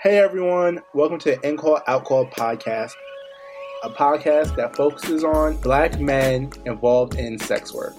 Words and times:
Hey 0.00 0.18
everyone, 0.18 0.80
welcome 0.94 1.18
to 1.18 1.30
the 1.30 1.48
In 1.48 1.56
Call 1.56 1.80
Out 1.88 2.04
Call 2.04 2.24
podcast, 2.26 2.92
a 3.82 3.90
podcast 3.90 4.54
that 4.54 4.76
focuses 4.76 5.24
on 5.24 5.56
black 5.56 5.98
men 5.98 6.52
involved 6.66 7.16
in 7.16 7.36
sex 7.36 7.74
work. 7.74 7.96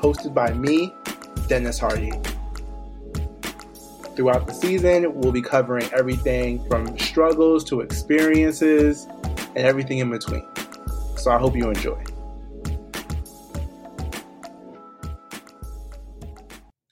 Hosted 0.00 0.34
by 0.34 0.52
me, 0.52 0.94
Dennis 1.48 1.80
Hardy. 1.80 2.12
Throughout 4.14 4.46
the 4.46 4.52
season, 4.54 5.16
we'll 5.16 5.32
be 5.32 5.42
covering 5.42 5.92
everything 5.92 6.64
from 6.68 6.96
struggles 6.96 7.64
to 7.64 7.80
experiences 7.80 9.08
and 9.56 9.66
everything 9.66 9.98
in 9.98 10.08
between. 10.08 10.46
So 11.16 11.32
I 11.32 11.38
hope 11.38 11.56
you 11.56 11.68
enjoy. 11.68 12.04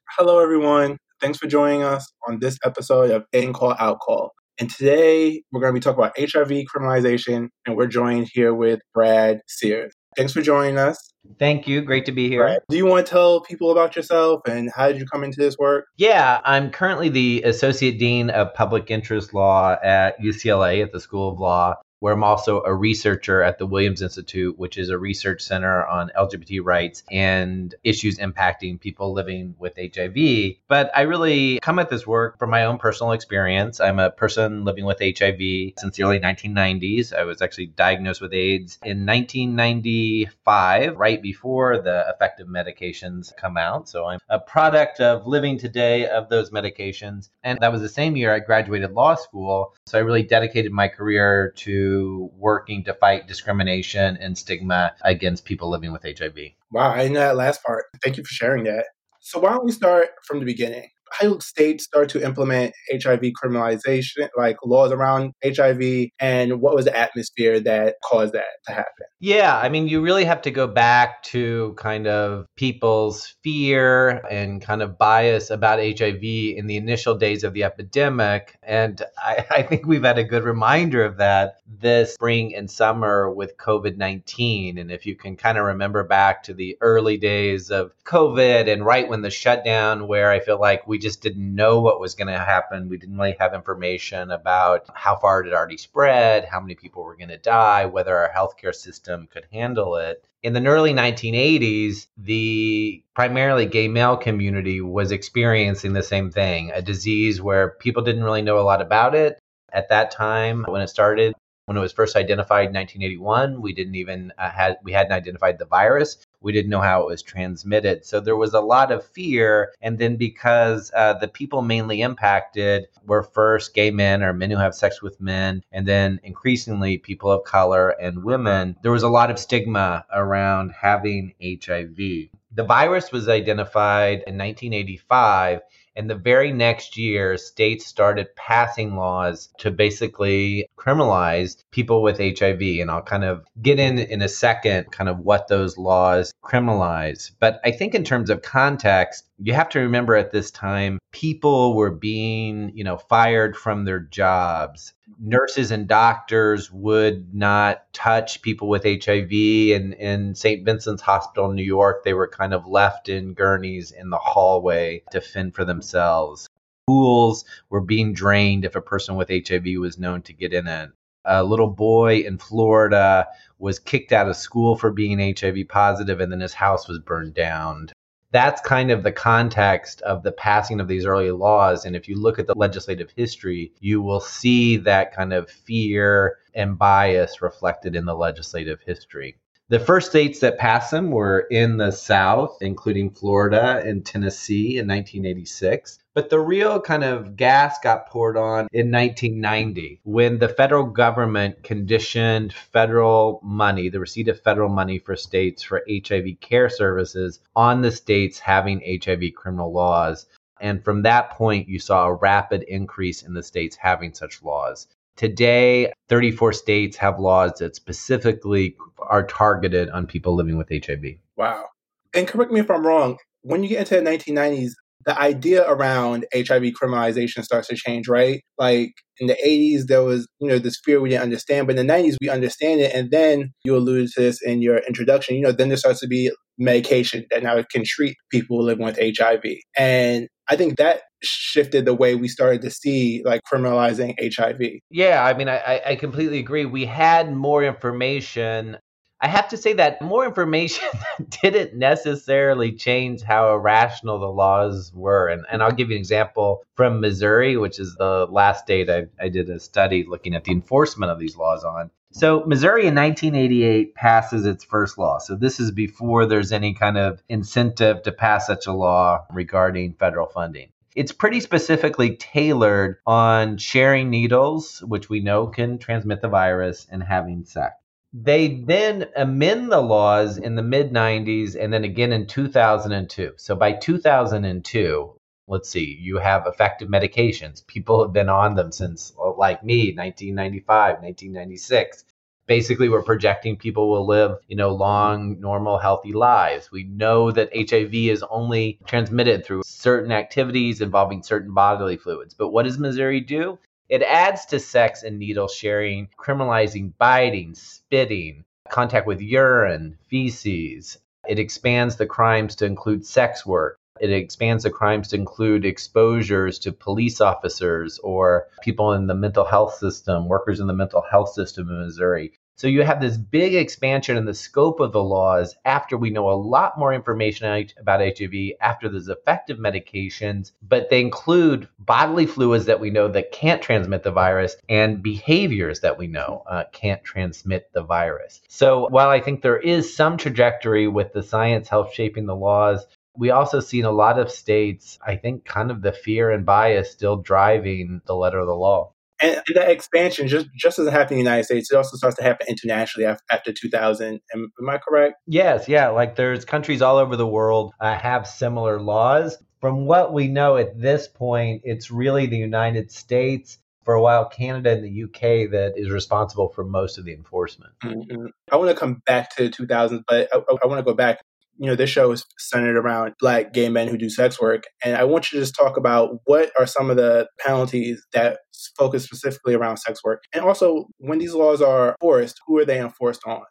Hello, 0.09 0.41
everyone. 0.41 0.99
Thanks 1.25 1.39
for 1.39 1.47
joining 1.47 1.83
us 1.83 2.13
on 2.29 2.39
this 2.41 2.59
episode 2.67 3.11
of 3.11 3.25
In 3.33 3.55
Call 3.55 3.75
Out 3.79 3.99
Call. 4.01 4.35
And 4.61 4.69
today 4.69 5.43
we're 5.51 5.63
going 5.63 5.73
to 5.73 5.75
be 5.75 5.83
talking 5.83 6.05
about 6.05 6.13
HIV 6.19 6.67
criminalization, 6.69 7.49
and 7.65 7.77
we're 7.79 7.87
joined 7.87 8.29
here 8.31 8.53
with 8.53 8.81
Brad 8.93 9.41
Sears. 9.49 9.95
Thanks 10.19 10.35
for 10.35 10.43
joining 10.43 10.77
us. 10.77 10.99
Thank 11.39 11.67
you. 11.67 11.81
Great 11.81 12.05
to 12.05 12.13
be 12.13 12.29
here. 12.29 12.43
Brad, 12.43 12.61
do 12.69 12.77
you 12.77 12.85
want 12.85 13.07
to 13.07 13.11
tell 13.11 13.41
people 13.41 13.73
about 13.73 13.97
yourself 13.97 14.43
and 14.47 14.71
how 14.77 14.89
did 14.89 14.99
you 14.99 15.07
come 15.07 15.25
into 15.25 15.41
this 15.41 15.57
work? 15.57 15.87
Yeah, 15.97 16.43
I'm 16.45 16.71
currently 16.71 17.09
the 17.09 17.43
Associate 17.47 17.99
Dean 17.99 18.29
of 18.29 18.53
Public 18.53 18.91
Interest 18.91 19.33
Law 19.33 19.79
at 19.83 20.21
UCLA 20.21 20.83
at 20.83 20.93
the 20.93 21.01
School 21.01 21.31
of 21.31 21.41
Law 21.41 21.77
where 22.05 22.13
I'm 22.13 22.23
also 22.23 22.63
a 22.67 22.75
researcher 22.75 23.43
at 23.43 23.57
the 23.57 23.65
Williams 23.65 24.03
Institute, 24.03 24.59
which 24.59 24.77
is 24.77 24.91
a 24.91 24.99
research 24.99 25.41
center 25.41 25.87
on 25.87 26.11
LGBT 26.15 26.61
rights 26.63 27.03
and 27.11 27.75
issues 27.83 28.19
impacting 28.19 28.79
people 28.79 29.15
living 29.15 29.55
with 29.59 29.79
HIV. 29.79 30.57
But 30.69 30.91
I 30.95 31.01
really 31.03 31.61
come 31.61 31.79
at 31.79 31.89
this 31.89 32.07
work 32.07 32.39
from 32.39 32.51
my 32.51 32.67
own 32.67 32.77
personal 32.77 33.13
experience. 33.13 33.81
I'm 33.81 33.99
a 33.99 34.11
person 34.11 34.67
living 34.67 34.85
with 34.85 34.99
HIV 34.99 35.73
since 35.79 35.97
the 35.97 36.03
early 36.03 36.21
1990s. 36.21 37.15
I 37.15 37.25
was 37.25 37.41
actually 37.41 37.69
diagnosed 37.69 38.21
with 38.21 38.35
AIDS 38.35 38.79
in 38.85 39.07
1995, 39.07 40.99
right 40.99 41.23
before 41.23 41.79
the 41.79 42.05
effective 42.15 42.49
medications 42.49 43.35
come 43.35 43.57
out. 43.57 43.89
So 43.89 44.05
I'm 44.05 44.19
a 44.29 44.39
product 44.39 45.01
of 45.01 45.27
living 45.27 45.57
today 45.57 46.07
of 46.07 46.29
those 46.29 46.51
medications. 46.51 47.31
And 47.43 47.59
that 47.61 47.73
was 47.73 47.81
the 47.81 47.89
same 47.89 48.15
year 48.15 48.35
I 48.35 48.41
graduated 48.41 48.93
law 48.93 49.15
school. 49.15 49.75
So 49.87 49.97
I 49.97 50.03
really 50.03 50.23
dedicated 50.23 50.71
my 50.71 50.89
career 50.89 51.55
to 51.57 51.94
working 52.37 52.85
to 52.85 52.95
fight 52.95 53.27
discrimination 53.27 54.17
and 54.21 54.37
stigma 54.37 54.95
against 55.03 55.45
people 55.45 55.71
living 55.71 55.93
with 55.93 56.03
HIV. 56.03 56.37
Wow, 56.71 56.91
I 56.91 57.09
know 57.09 57.21
that 57.21 57.37
last 57.37 57.63
part. 57.63 57.85
Thank 58.03 58.17
you 58.17 58.25
for 58.25 58.33
sharing 58.33 58.65
that. 58.65 58.87
So, 59.21 59.41
why 59.41 59.53
don't 59.53 59.65
we 59.65 59.73
start 59.73 60.09
from 60.27 60.39
the 60.39 60.45
beginning? 60.45 60.89
How 61.11 61.39
states 61.39 61.85
start 61.85 62.09
to 62.11 62.25
implement 62.25 62.75
HIV 62.91 63.33
criminalization, 63.43 64.29
like 64.37 64.57
laws 64.65 64.93
around 64.93 65.33
HIV, 65.45 66.09
and 66.19 66.61
what 66.61 66.75
was 66.75 66.85
the 66.85 66.97
atmosphere 66.97 67.61
that 67.61 67.97
caused 68.05 68.35
that 68.35 68.45
to 68.67 68.73
happen? 68.73 69.07
Yeah, 69.21 69.57
I 69.57 69.69
mean, 69.69 69.89
you 69.89 70.03
really 70.03 70.25
have 70.25 70.43
to 70.43 70.51
go 70.51 70.67
back 70.67 71.23
to 71.25 71.75
kind 71.79 72.07
of 72.07 72.47
people's 72.57 73.35
fear 73.43 74.23
and 74.31 74.61
kind 74.61 74.83
of 74.83 74.99
bias 74.99 75.51
about 75.51 75.79
HIV 75.79 76.23
in 76.23 76.67
the 76.67 76.77
initial 76.77 77.15
days 77.15 77.45
of 77.45 77.55
the 77.55 77.65
epidemic. 77.65 78.59
And 78.63 79.01
I, 79.17 79.47
I 79.51 79.63
think 79.63 79.87
we've 79.87 80.05
had 80.05 80.19
a 80.19 80.25
good 80.25 80.45
reminder 80.45 81.05
of 81.05 81.17
that 81.19 81.57
this 81.67 82.15
spring 82.15 82.55
and 82.55 82.71
summer 82.71 83.31
with 83.31 83.57
COVID 83.57 83.97
19. 83.97 84.79
And 84.79 84.91
if 84.91 85.07
you 85.07 85.17
can 85.17 85.37
kind 85.37 85.59
of 85.59 85.65
remember 85.65 86.05
back 86.05 86.43
to 86.45 86.55
the 86.55 86.77
early 86.81 87.17
days 87.17 87.71
of 87.71 87.93
COVID 88.05 88.71
and 88.71 88.85
right 88.85 89.09
when 89.09 89.23
the 89.23 89.31
shutdown, 89.31 90.07
where 90.07 90.31
I 90.31 90.41
feel 90.41 90.61
like 90.61 90.87
we 90.87 90.94
just 90.99 91.23
didn't 91.23 91.55
know 91.55 91.81
what 91.81 92.01
was 92.01 92.15
going 92.15 92.29
to 92.29 92.39
happen. 92.39 92.89
We 92.89 92.99
didn't 92.99 93.17
really 93.17 93.37
have 93.39 93.55
information 93.55 94.31
about 94.31 94.87
how 94.95 95.17
far 95.17 95.41
it 95.41 95.47
had 95.47 95.55
already 95.55 95.77
spread, 95.77 96.45
how 96.45 96.61
many 96.61 96.75
people 96.75 97.05
were 97.05 97.17
going 97.17 97.29
to 97.29 97.39
die, 97.39 97.87
whether 97.87 98.17
our 98.17 98.31
healthcare 98.35 98.75
system 98.75 99.29
could 99.33 99.47
handle 99.53 99.97
it. 99.97 100.25
In 100.43 100.53
the 100.53 100.67
early 100.67 100.93
1980s, 100.93 102.07
the 102.19 103.03
primarily 103.15 103.67
gay 103.67 103.89
male 103.89 104.17
community 104.17 104.81
was 104.81 105.11
experiencing 105.11 105.95
the 105.95 106.03
same 106.03 106.31
thing 106.31 106.71
a 106.75 106.83
disease 106.83 107.41
where 107.41 107.71
people 107.81 108.03
didn't 108.03 108.25
really 108.25 108.43
know 108.43 108.59
a 108.59 108.63
lot 108.63 108.83
about 108.83 109.15
it. 109.15 109.39
At 109.73 109.89
that 109.89 110.11
time, 110.11 110.65
when 110.69 110.83
it 110.83 110.89
started, 110.89 111.35
when 111.67 111.77
it 111.77 111.81
was 111.81 111.93
first 111.93 112.15
identified 112.15 112.69
in 112.69 112.75
1981, 112.75 113.61
we 113.61 113.73
didn't 113.73 113.95
even 113.95 114.33
uh, 114.39 114.51
had 114.51 114.77
we 114.83 114.93
hadn't 114.93 115.13
identified 115.13 115.59
the 115.59 115.65
virus. 115.65 116.19
We 116.45 116.53
didn't 116.53 116.71
know 116.71 116.83
how 116.83 117.03
it 117.03 117.07
was 117.07 117.23
transmitted. 117.23 118.05
So 118.05 118.21
there 118.21 118.37
was 118.37 118.53
a 118.53 118.61
lot 118.61 118.93
of 118.93 119.05
fear. 119.05 119.73
And 119.81 119.99
then 119.99 120.17
because 120.17 120.93
uh, 120.95 121.15
the 121.15 121.27
people 121.27 121.63
mainly 121.63 122.03
impacted 122.03 122.87
were 123.07 123.23
first 123.23 123.75
gay 123.75 123.91
men 123.91 124.23
or 124.23 124.33
men 124.33 124.51
who 124.51 124.59
have 124.59 124.75
sex 124.75 125.03
with 125.03 125.21
men, 125.21 125.65
and 125.73 125.89
then 125.89 126.21
increasingly 126.23 126.99
people 126.99 127.33
of 127.33 127.45
color 127.45 127.91
and 127.91 128.23
women, 128.23 128.77
there 128.83 128.93
was 128.93 129.03
a 129.03 129.09
lot 129.09 129.31
of 129.31 129.39
stigma 129.39 130.05
around 130.13 130.73
having 130.73 131.33
HIV. 131.43 131.97
The 131.97 132.65
virus 132.65 133.11
was 133.11 133.29
identified 133.29 134.23
in 134.27 134.39
1985 134.39 135.63
and 135.97 136.11
the 136.11 136.15
very 136.15 136.53
next 136.53 136.97
year, 136.97 137.37
states 137.37 137.87
started 137.87 138.35
passing 138.37 138.97
laws 138.97 139.49
to 139.59 139.71
basically 139.71 140.69
criminalize 140.77 141.63
people 141.71 142.03
with 142.03 142.19
HIV. 142.19 142.61
And 142.81 142.91
I'll 142.91 143.03
kind 143.03 143.25
of 143.25 143.45
get 143.63 143.79
in 143.79 143.99
in 143.99 144.23
a 144.23 144.29
second, 144.29 144.91
kind 144.91 145.09
of 145.09 145.21
what 145.21 145.49
those 145.49 145.79
laws 145.79 146.33
criminalize. 146.43 147.31
But 147.39 147.61
I 147.65 147.71
think 147.71 147.95
in 147.95 148.05
terms 148.05 148.31
of 148.31 148.43
context, 148.43 149.25
you 149.39 149.53
have 149.53 149.69
to 149.71 149.81
remember 149.81 150.15
at 150.15 150.31
this 150.31 150.51
time, 150.51 150.99
people 151.13 151.75
were 151.75 151.91
being, 151.91 152.71
you 152.75 152.85
know, 152.85 152.97
fired 152.97 153.57
from 153.57 153.85
their 153.85 153.99
jobs. 153.99 154.95
Nurses 155.19 155.71
and 155.71 155.89
doctors 155.89 156.71
would 156.71 157.35
not 157.35 157.93
touch 157.93 158.43
people 158.43 158.69
with 158.69 158.85
HIV. 158.85 159.31
And 159.77 159.95
in 159.95 160.35
St. 160.35 160.65
Vincent's 160.65 161.03
Hospital 161.03 161.51
in 161.51 161.57
New 161.57 161.65
York, 161.65 162.05
they 162.05 162.15
were 162.15 162.29
kind 162.29 162.55
of 162.55 162.67
left 162.67 163.09
in 163.09 163.35
gurneys 163.35 163.91
in 163.91 164.11
the 164.11 164.19
hallway 164.19 165.03
to 165.11 165.21
fend 165.21 165.55
for 165.55 165.65
themselves. 165.65 166.49
Pools 166.87 167.45
were 167.71 167.81
being 167.81 168.13
drained 168.13 168.65
if 168.65 168.77
a 168.77 168.81
person 168.81 169.17
with 169.17 169.31
HIV 169.31 169.65
was 169.79 169.99
known 169.99 170.23
to 170.23 170.33
get 170.33 170.53
in 170.53 170.69
it. 170.69 170.91
A 171.25 171.43
little 171.43 171.71
boy 171.71 172.19
in 172.19 172.37
Florida 172.37 173.27
was 173.59 173.79
kicked 173.79 174.13
out 174.13 174.29
of 174.29 174.37
school 174.37 174.77
for 174.77 174.91
being 174.91 175.35
HIV 175.35 175.69
positive, 175.69 176.21
and 176.21 176.31
then 176.31 176.41
his 176.41 176.53
house 176.53 176.87
was 176.87 176.99
burned 176.99 177.35
down 177.35 177.89
that's 178.35 178.61
kind 178.63 178.91
of 178.91 179.05
the 179.05 179.13
context 179.13 180.03
of 180.03 180.25
the 180.25 180.33
passing 180.33 180.81
of 180.81 180.89
these 180.89 181.07
early 181.07 181.31
laws. 181.31 181.85
And 181.85 181.95
if 181.95 182.09
you 182.09 182.21
look 182.21 182.41
at 182.41 182.49
the 182.49 182.55
legislative 182.57 183.13
history, 183.15 183.73
you 183.79 184.03
will 184.03 184.19
see 184.19 184.77
that 184.79 185.15
kind 185.15 185.33
of 185.33 185.49
fear 185.49 186.39
and 186.53 186.77
bias 186.77 187.41
reflected 187.41 187.95
in 187.95 188.07
the 188.07 188.15
legislative 188.17 188.81
history. 188.85 189.37
The 189.75 189.81
first 189.81 190.11
states 190.11 190.39
that 190.39 190.57
passed 190.57 190.93
them 190.93 191.11
were 191.11 191.49
in 191.51 191.79
the 191.79 191.91
South, 191.91 192.59
including 192.61 193.11
Florida 193.11 193.83
and 193.85 194.07
Tennessee 194.07 194.79
in 194.79 194.87
1986. 194.87 195.99
But 196.15 196.31
the 196.31 196.39
real 196.39 196.81
kind 196.81 197.03
of 197.03 197.35
gas 197.35 197.81
got 197.81 198.07
poured 198.07 198.37
on 198.37 198.69
in 198.71 198.93
1990 198.93 200.01
when 200.05 200.39
the 200.39 200.49
federal 200.49 200.85
government 200.85 201.65
conditioned 201.65 202.53
federal 202.53 203.41
money, 203.43 203.89
the 203.89 203.99
receipt 203.99 204.29
of 204.29 204.41
federal 204.41 204.69
money 204.69 205.01
for 205.01 205.17
states 205.17 205.65
for 205.65 205.83
HIV 205.91 206.39
care 206.41 206.69
services, 206.69 207.41
on 207.57 207.83
the 207.83 207.91
states 207.91 208.39
having 208.39 208.81
HIV 209.05 209.35
criminal 209.35 209.73
laws. 209.73 210.27
And 210.61 210.85
from 210.85 211.03
that 211.03 211.31
point, 211.31 211.69
you 211.69 211.81
saw 211.81 212.07
a 212.07 212.15
rapid 212.15 212.63
increase 212.63 213.25
in 213.25 213.35
the 213.35 213.43
states 213.43 213.75
having 213.75 214.15
such 214.15 214.41
laws. 214.41 214.87
Today, 215.17 215.93
34 216.09 216.53
states 216.53 216.97
have 216.97 217.21
laws 217.21 217.55
that 217.59 217.77
specifically 217.77 218.77
are 218.99 219.27
targeted 219.27 219.89
on 219.91 220.07
people 220.07 220.35
living 220.35 220.57
with 220.59 220.69
HIV. 220.71 221.05
Wow. 221.37 221.67
And 222.15 222.27
correct 222.27 222.53
me 222.53 222.61
if 222.61 222.71
I'm 222.71 222.87
wrong, 222.87 223.19
when 223.43 223.63
you 223.63 223.69
get 223.69 223.81
into 223.81 223.97
the 223.97 224.11
1990s, 224.11 224.73
the 225.07 225.19
idea 225.19 225.69
around 225.69 226.25
HIV 226.35 226.73
criminalization 226.81 227.45
starts 227.45 227.69
to 227.69 227.77
change, 227.77 228.09
right? 228.09 228.41
Like 228.59 228.93
in 229.19 229.27
the 229.27 229.37
80s, 229.45 229.87
there 229.87 230.03
was, 230.03 230.27
you 230.41 230.49
know, 230.49 230.59
this 230.59 230.81
fear 230.83 231.01
we 231.01 231.11
didn't 231.11 231.25
understand, 231.25 231.67
but 231.67 231.77
in 231.79 231.87
the 231.87 231.93
90s, 231.93 232.17
we 232.21 232.31
understand 232.31 232.81
it. 232.81 232.95
And 232.95 233.11
then 233.11 233.53
you 233.65 233.77
alluded 233.77 234.11
to 234.13 234.21
this 234.23 234.41
in 234.43 234.63
your 234.63 234.79
introduction, 234.79 235.37
you 235.37 235.43
know, 235.43 235.53
then 235.53 235.69
there 235.69 235.77
starts 235.77 236.01
to 236.01 236.07
be 236.07 236.31
medication 236.59 237.27
that 237.31 237.43
now 237.43 237.63
can 237.71 237.83
treat 237.85 238.17
people 238.31 238.65
living 238.65 238.85
with 238.85 238.99
HIV. 238.99 239.45
And 239.77 240.29
I 240.49 240.57
think 240.57 240.77
that 240.77 241.03
shifted 241.25 241.85
the 241.85 241.95
way 241.95 242.15
we 242.15 242.29
started 242.29 242.63
to 242.63 242.71
see 242.71 243.23
like 243.25 243.43
criminalizing 243.51 244.15
HIV. 244.21 244.81
Yeah, 244.91 245.25
I 245.25 245.35
mean, 245.35 245.49
I, 245.49 245.81
I 245.87 245.97
completely 245.97 246.39
agree. 246.39 246.65
We 246.65 246.85
had 246.85 247.35
more 247.35 247.65
information. 247.65 248.79
I 249.21 249.29
have 249.29 249.49
to 249.49 249.57
say 249.57 249.73
that 249.75 250.03
more 250.03 250.25
information 250.25 250.85
didn't 251.43 251.79
necessarily 251.79 252.73
change 252.73 253.23
how 253.23 253.55
irrational 253.55 254.19
the 254.19 254.27
laws 254.27 254.93
were. 254.95 255.29
And, 255.29 255.45
and 255.51 255.63
I'll 255.63 255.73
give 255.73 255.91
you 255.91 255.97
an 255.97 256.01
example 256.01 256.63
from 256.75 257.01
Missouri, 257.01 257.57
which 257.57 257.79
is 257.79 257.95
the 257.95 258.27
last 258.31 258.65
state 258.65 258.91
I, 258.91 259.07
I 259.19 259.29
did 259.29 259.49
a 259.49 259.61
study 259.61 260.05
looking 260.07 260.35
at 260.35 260.45
the 260.45 260.53
enforcement 260.53 261.11
of 261.11 261.19
these 261.19 261.37
laws 261.37 261.65
on. 261.65 261.91
So, 262.17 262.45
Missouri 262.47 262.87
in 262.87 262.95
1988 262.95 263.97
passes 263.97 264.47
its 264.47 264.63
first 264.63 264.99
law. 264.99 265.19
So, 265.19 265.35
this 265.35 265.59
is 265.59 265.73
before 265.73 266.27
there's 266.27 266.53
any 266.53 266.73
kind 266.73 266.97
of 266.97 267.21
incentive 267.29 268.05
to 268.05 268.13
pass 268.13 268.47
such 268.47 268.69
a 268.69 268.73
law 268.73 269.25
regarding 269.33 269.95
federal 269.95 270.29
funding. 270.29 270.69
It's 270.95 271.13
pretty 271.13 271.41
specifically 271.41 272.17
tailored 272.17 272.99
on 273.07 273.59
sharing 273.59 274.11
needles, 274.11 274.81
which 274.83 275.09
we 275.09 275.21
know 275.21 275.47
can 275.47 275.79
transmit 275.79 276.21
the 276.23 276.29
virus, 276.29 276.87
and 276.91 277.03
having 277.03 277.45
sex. 277.45 277.75
They 278.13 278.63
then 278.63 279.07
amend 279.17 279.73
the 279.73 279.81
laws 279.81 280.39
in 280.39 280.55
the 280.55 280.63
mid 280.63 280.93
90s 280.93 281.57
and 281.61 281.73
then 281.73 281.83
again 281.83 282.13
in 282.13 282.29
2002. 282.29 283.33
So 283.37 283.57
by 283.57 283.73
2002, 283.73 285.21
let's 285.49 285.69
see, 285.69 285.99
you 286.01 286.19
have 286.19 286.47
effective 286.47 286.89
medications. 286.89 287.67
People 287.67 288.03
have 288.05 288.13
been 288.13 288.29
on 288.29 288.55
them 288.55 288.71
since, 288.71 289.13
like 289.37 289.65
me, 289.65 289.95
1995, 289.97 291.03
1996 291.03 292.05
basically 292.47 292.89
we're 292.89 293.03
projecting 293.03 293.57
people 293.57 293.91
will 293.91 294.07
live 294.07 294.39
you 294.49 294.57
know 294.57 294.71
long 294.71 295.41
normal 295.41 295.79
healthy 295.79 296.13
lives. 296.13 296.71
We 296.71 296.85
know 296.85 297.31
that 297.31 297.55
hiv 297.55 297.95
is 297.95 298.25
only 298.31 298.79
transmitted 298.87 299.45
through 299.45 299.63
certain 299.65 300.13
activities 300.13 300.81
involving 300.81 301.23
certain 301.23 301.53
bodily 301.53 301.97
fluids. 301.97 302.35
But 302.35 302.51
what 302.51 302.65
does 302.65 302.79
missouri 302.79 303.21
do? 303.21 303.59
It 303.89 304.03
adds 304.03 304.47
to 304.47 304.59
sex 304.59 305.03
and 305.03 305.19
needle 305.19 305.49
sharing 305.49 306.09
criminalizing 306.19 306.93
biting 306.99 307.55
spitting 307.55 308.45
contact 308.71 309.07
with 309.07 309.21
urine 309.21 309.99
feces. 310.09 310.99
It 311.29 311.39
expands 311.39 311.97
the 311.97 312.07
crimes 312.07 312.55
to 312.57 312.67
include 312.67 313.07
sex 313.07 313.45
work 313.47 313.79
it 314.01 314.11
expands 314.11 314.65
the 314.65 314.71
crimes 314.71 315.09
to 315.09 315.17
include 315.17 315.65
exposures 315.65 316.59
to 316.61 316.73
police 316.73 317.21
officers 317.21 317.99
or 318.01 318.49
people 318.63 318.93
in 318.93 319.07
the 319.07 319.15
mental 319.15 319.45
health 319.45 319.75
system, 319.75 320.29
workers 320.29 320.61
in 320.61 320.67
the 320.67 320.73
mental 320.73 321.03
health 321.11 321.33
system 321.33 321.69
in 321.69 321.81
Missouri. 321.81 322.33
So 322.57 322.69
you 322.69 322.83
have 322.83 323.01
this 323.01 323.17
big 323.17 323.55
expansion 323.55 324.17
in 324.17 324.27
the 324.27 324.35
scope 324.35 324.79
of 324.79 324.93
the 324.93 325.03
laws 325.03 325.57
after 325.65 325.97
we 325.97 326.11
know 326.11 326.31
a 326.31 326.39
lot 326.39 326.79
more 326.79 326.95
information 326.95 327.69
about 327.81 328.01
HIV, 328.01 328.53
after 328.61 328.89
there's 328.89 329.09
effective 329.09 329.59
medications, 329.59 330.53
but 330.63 330.89
they 330.89 331.01
include 331.01 331.69
bodily 331.81 332.27
fluids 332.27 332.67
that 332.67 332.79
we 332.79 332.91
know 332.91 333.09
that 333.09 333.33
can't 333.33 333.61
transmit 333.61 334.05
the 334.05 334.13
virus 334.13 334.55
and 334.69 335.03
behaviors 335.03 335.81
that 335.81 335.99
we 335.99 336.07
know 336.07 336.45
uh, 336.49 336.63
can't 336.73 337.03
transmit 337.03 337.71
the 337.73 337.83
virus. 337.83 338.41
So 338.47 338.89
while 338.89 339.09
I 339.09 339.21
think 339.21 339.43
there 339.43 339.59
is 339.59 339.97
some 339.97 340.17
trajectory 340.17 340.87
with 340.87 341.13
the 341.13 341.25
science 341.25 341.69
help 341.69 341.93
shaping 341.93 342.27
the 342.27 342.37
laws, 342.37 342.87
we 343.17 343.31
also 343.31 343.61
see 343.61 343.81
in 343.81 343.85
a 343.85 343.93
lot 343.93 344.19
of 344.19 344.31
states, 344.31 344.99
I 345.05 345.17
think, 345.17 345.45
kind 345.45 345.71
of 345.71 345.83
the 345.83 345.93
fear 345.93 346.31
and 346.31 346.45
bias 346.45 346.91
still 346.91 347.17
driving 347.17 348.01
the 348.07 348.15
letter 348.15 348.39
of 348.39 348.47
the 348.47 348.55
law. 348.55 348.93
And 349.21 349.41
that 349.55 349.71
expansion 349.71 350.27
just 350.27 350.49
just 350.57 350.77
doesn't 350.77 350.93
happen 350.93 351.17
in 351.17 351.25
the 351.25 351.31
United 351.31 351.45
States. 351.45 351.71
It 351.71 351.77
also 351.77 351.97
starts 351.97 352.17
to 352.17 352.23
happen 352.23 352.49
internationally 352.49 353.17
after 353.31 353.53
2000. 353.53 354.21
Am, 354.35 354.53
am 354.61 354.69
I 354.69 354.79
correct? 354.79 355.17
Yes, 355.27 355.69
yeah. 355.69 355.89
Like 355.89 356.17
there's 356.17 356.45
countries 356.45 356.83
all 356.83 356.99
over 356.99 357.15
the 357.17 357.27
world 357.27 357.73
uh, 357.81 357.97
have 357.97 358.27
similar 358.27 358.81
laws. 358.81 359.39
From 359.61 359.87
what 359.87 360.13
we 360.13 360.29
know 360.29 360.57
at 360.57 360.79
this 360.79 361.09
point, 361.09 361.63
it's 361.65 361.91
really 361.91 362.27
the 362.27 362.37
United 362.37 362.91
States 362.91 363.59
for 363.85 363.95
a 363.95 364.03
while 364.03 364.29
Canada 364.29 364.73
and 364.73 364.85
the 364.85 365.05
UK 365.05 365.51
that 365.53 365.75
is 365.77 365.91
responsible 365.91 366.49
for 366.49 366.65
most 366.65 366.99
of 366.99 367.05
the 367.05 367.13
enforcement. 367.13 367.73
Mm-hmm. 367.85 368.27
I 368.51 368.57
want 368.57 368.71
to 368.71 368.77
come 368.77 369.03
back 369.07 369.35
to 369.37 369.49
2000s, 369.49 370.05
but 370.09 370.29
I, 370.33 370.39
I, 370.39 370.67
want 370.67 370.79
to 370.79 370.83
go 370.83 370.95
back 370.95 371.21
you 371.59 371.67
know, 371.67 371.77
this 371.77 371.91
show 371.91 372.11
is 372.13 372.25
centered 372.39 372.77
around 372.77 373.15
black 373.21 373.53
gay 373.53 373.69
men 373.69 373.89
who 373.89 373.97
do 373.97 374.11
sex 374.11 374.41
work. 374.41 374.65
And 374.85 374.97
I 374.97 375.05
want 375.05 375.33
you 375.33 375.39
to 375.39 375.43
just 375.43 375.55
talk 375.55 375.77
about 375.77 376.19
what 376.25 376.51
are 376.59 376.67
some 376.67 376.91
of 376.91 376.97
the 376.97 377.29
penalties 377.39 378.05
that 378.13 378.39
focus 378.77 379.05
specifically 379.05 379.55
around 379.55 379.77
sex 379.79 380.03
work. 380.05 380.23
And 380.33 380.45
also, 380.45 380.87
when 380.99 381.19
these 381.19 381.35
laws 381.35 381.63
are 381.63 381.93
enforced, 381.93 382.41
who 382.47 382.59
are 382.59 382.65
they 382.65 382.81
enforced 382.81 383.23
on? 383.27 383.43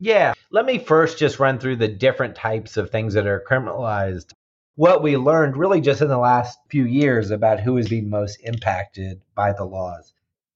Yeah, 0.00 0.34
let 0.52 0.64
me 0.64 0.78
first 0.78 1.18
just 1.18 1.40
run 1.40 1.58
through 1.58 1.76
the 1.76 1.88
different 1.88 2.36
types 2.36 2.76
of 2.76 2.90
things 2.90 3.14
that 3.14 3.26
are 3.26 3.44
criminalized. 3.48 4.32
What 4.76 5.02
we 5.02 5.16
learned 5.16 5.56
really 5.56 5.80
just 5.80 6.02
in 6.02 6.08
the 6.08 6.18
last 6.18 6.56
few 6.70 6.84
years 6.84 7.32
about 7.32 7.58
who 7.58 7.76
is 7.78 7.88
being 7.88 8.08
most 8.08 8.38
impacted 8.44 9.20
by 9.34 9.52
the 9.52 9.64
laws 9.64 10.12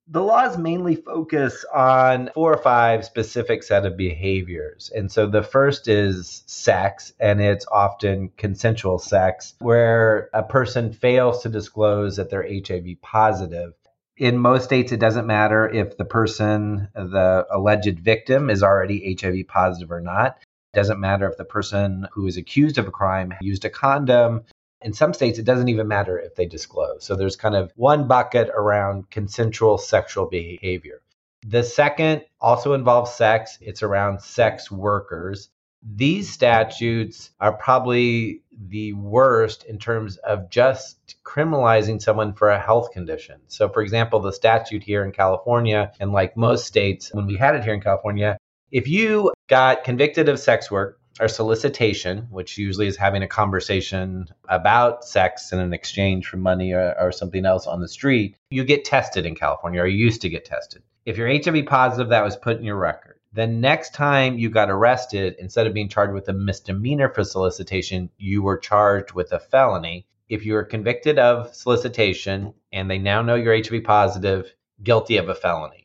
the 0.09 0.23
laws 0.23 0.59
mainly 0.59 0.97
focus 0.97 1.65
on 1.73 2.31
four 2.35 2.53
or 2.53 2.63
five 2.63 3.05
specific 3.05 3.63
set 3.63 3.87
of 3.87 3.97
behaviors. 3.97 4.91
And 4.95 5.11
so 5.11 5.27
the 5.27 5.43
first 5.43 5.89
is 5.89 6.43
sex, 6.47 7.13
and 7.21 7.41
it's 7.41 7.67
often 7.71 8.31
consensual 8.37 8.99
sex, 8.99 9.55
where 9.61 10.29
a 10.33 10.43
person 10.43 10.93
fails 10.93 11.43
to 11.43 11.49
disclose 11.49 12.17
that 12.17 12.31
they're 12.31 12.47
HIV 12.47 13.01
positive. 13.01 13.73
In 14.17 14.39
most 14.39 14.65
states, 14.65 14.93
it 14.93 15.01
doesn't 15.01 15.27
matter 15.27 15.69
if 15.69 15.97
the 15.97 16.05
person, 16.05 16.89
the 16.95 17.47
alleged 17.51 18.01
victim, 18.01 18.51
is 18.51 18.63
already 18.63 19.17
HIV 19.21 19.49
positive 19.49 19.91
or 19.91 20.01
not. 20.01 20.39
It 20.75 20.77
doesn't 20.77 21.01
matter 21.01 21.29
if 21.29 21.37
the 21.37 21.45
person 21.45 22.09
who 22.13 22.27
is 22.27 22.37
accused 22.37 22.79
of 22.79 22.89
a 22.89 22.93
crime 22.93 23.35
used 23.41 23.65
a 23.65 23.71
condom 23.71 24.45
in 24.85 24.93
some 24.93 25.15
states, 25.15 25.39
it 25.39 25.45
doesn't 25.45 25.69
even 25.69 25.89
matter 25.89 26.19
if 26.19 26.35
they 26.35 26.47
disclose. 26.47 27.05
So 27.05 27.17
there's 27.17 27.37
kind 27.37 27.55
of 27.55 27.73
one 27.77 28.07
bucket 28.09 28.49
around 28.49 29.11
consensual 29.11 29.79
sexual 29.79 30.27
behavior. 30.27 31.01
The 31.47 31.63
second 31.65 32.23
also 32.41 32.75
involves 32.75 33.13
sex, 33.13 33.59
it's 33.61 33.83
around 33.83 34.21
sex 34.23 34.71
workers. 34.71 35.49
These 35.83 36.31
statutes 36.31 37.31
are 37.41 37.53
probably 37.53 38.43
the 38.57 38.93
worst 38.93 39.65
in 39.65 39.79
terms 39.79 40.17
of 40.19 40.49
just 40.51 41.17
criminalizing 41.25 42.01
someone 42.01 42.35
for 42.35 42.51
a 42.51 42.61
health 42.61 42.93
condition. 42.93 43.41
So, 43.49 43.69
for 43.69 43.83
example, 43.83 44.21
the 44.21 44.33
statute 44.33 44.85
here 44.85 45.05
in 45.05 45.11
California, 45.11 45.91
and 45.99 46.13
like 46.13 46.37
most 46.37 46.67
states, 46.67 47.13
when 47.13 47.27
we 47.27 47.37
had 47.37 47.57
it 47.57 47.65
here 47.65 47.75
in 47.75 47.81
California, 47.81 48.39
if 48.71 48.87
you 48.87 49.33
got 49.49 49.83
convicted 49.83 50.29
of 50.29 50.39
sex 50.39 50.71
work, 50.71 51.01
or 51.21 51.29
solicitation, 51.29 52.27
which 52.31 52.59
usually 52.59 52.87
is 52.87 52.97
having 52.97 53.23
a 53.23 53.29
conversation 53.29 54.29
about 54.49 55.05
sex 55.05 55.53
in 55.53 55.59
an 55.59 55.73
exchange 55.73 56.27
for 56.27 56.37
money 56.37 56.73
or, 56.73 56.95
or, 56.99 57.13
something 57.13 57.45
else 57.45 57.67
on 57.67 57.81
the 57.81 57.89
street, 57.89 58.37
you 58.51 58.65
get 58.65 58.85
tested 58.85 59.27
in 59.27 59.35
California, 59.35 59.81
or 59.81 59.87
you 59.87 59.99
used 59.99 60.23
to 60.23 60.29
get 60.29 60.45
tested. 60.45 60.83
If 61.05 61.17
you're 61.17 61.29
HIV 61.29 61.67
positive, 61.67 62.09
that 62.11 62.25
was 62.25 62.37
put 62.37 62.59
in 62.59 62.65
your 62.65 62.77
record. 62.77 63.19
The 63.35 63.47
next 63.47 63.95
time 63.95 64.39
you 64.39 64.51
got 64.51 64.71
arrested, 64.71 65.37
instead 65.39 65.67
of 65.67 65.75
being 65.75 65.89
charged 65.89 66.13
with 66.13 66.29
a 66.29 66.33
misdemeanor 66.33 67.09
for 67.09 67.25
solicitation, 67.25 68.11
you 68.19 68.43
were 68.43 68.59
charged 68.59 69.13
with 69.13 69.33
a 69.33 69.41
felony. 69.41 70.07
If 70.29 70.45
you 70.47 70.55
were 70.55 70.65
convicted 70.65 71.19
of 71.19 71.55
solicitation 71.55 72.55
and 72.73 72.91
they 72.91 72.99
now 72.99 73.23
know 73.23 73.35
you're 73.35 73.57
HIV 73.57 73.85
positive, 73.85 74.55
guilty 74.83 75.17
of 75.17 75.29
a 75.29 75.35
felony 75.35 75.82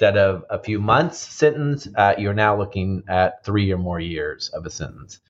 instead 0.00 0.16
of 0.16 0.42
a 0.48 0.58
few 0.58 0.80
months 0.80 1.18
sentence, 1.18 1.86
uh, 1.94 2.14
you're 2.16 2.32
now 2.32 2.56
looking 2.56 3.02
at 3.06 3.44
three 3.44 3.70
or 3.70 3.76
more 3.76 4.00
years 4.00 4.48
of 4.54 4.64
a 4.64 4.70
sentence. 4.70 5.20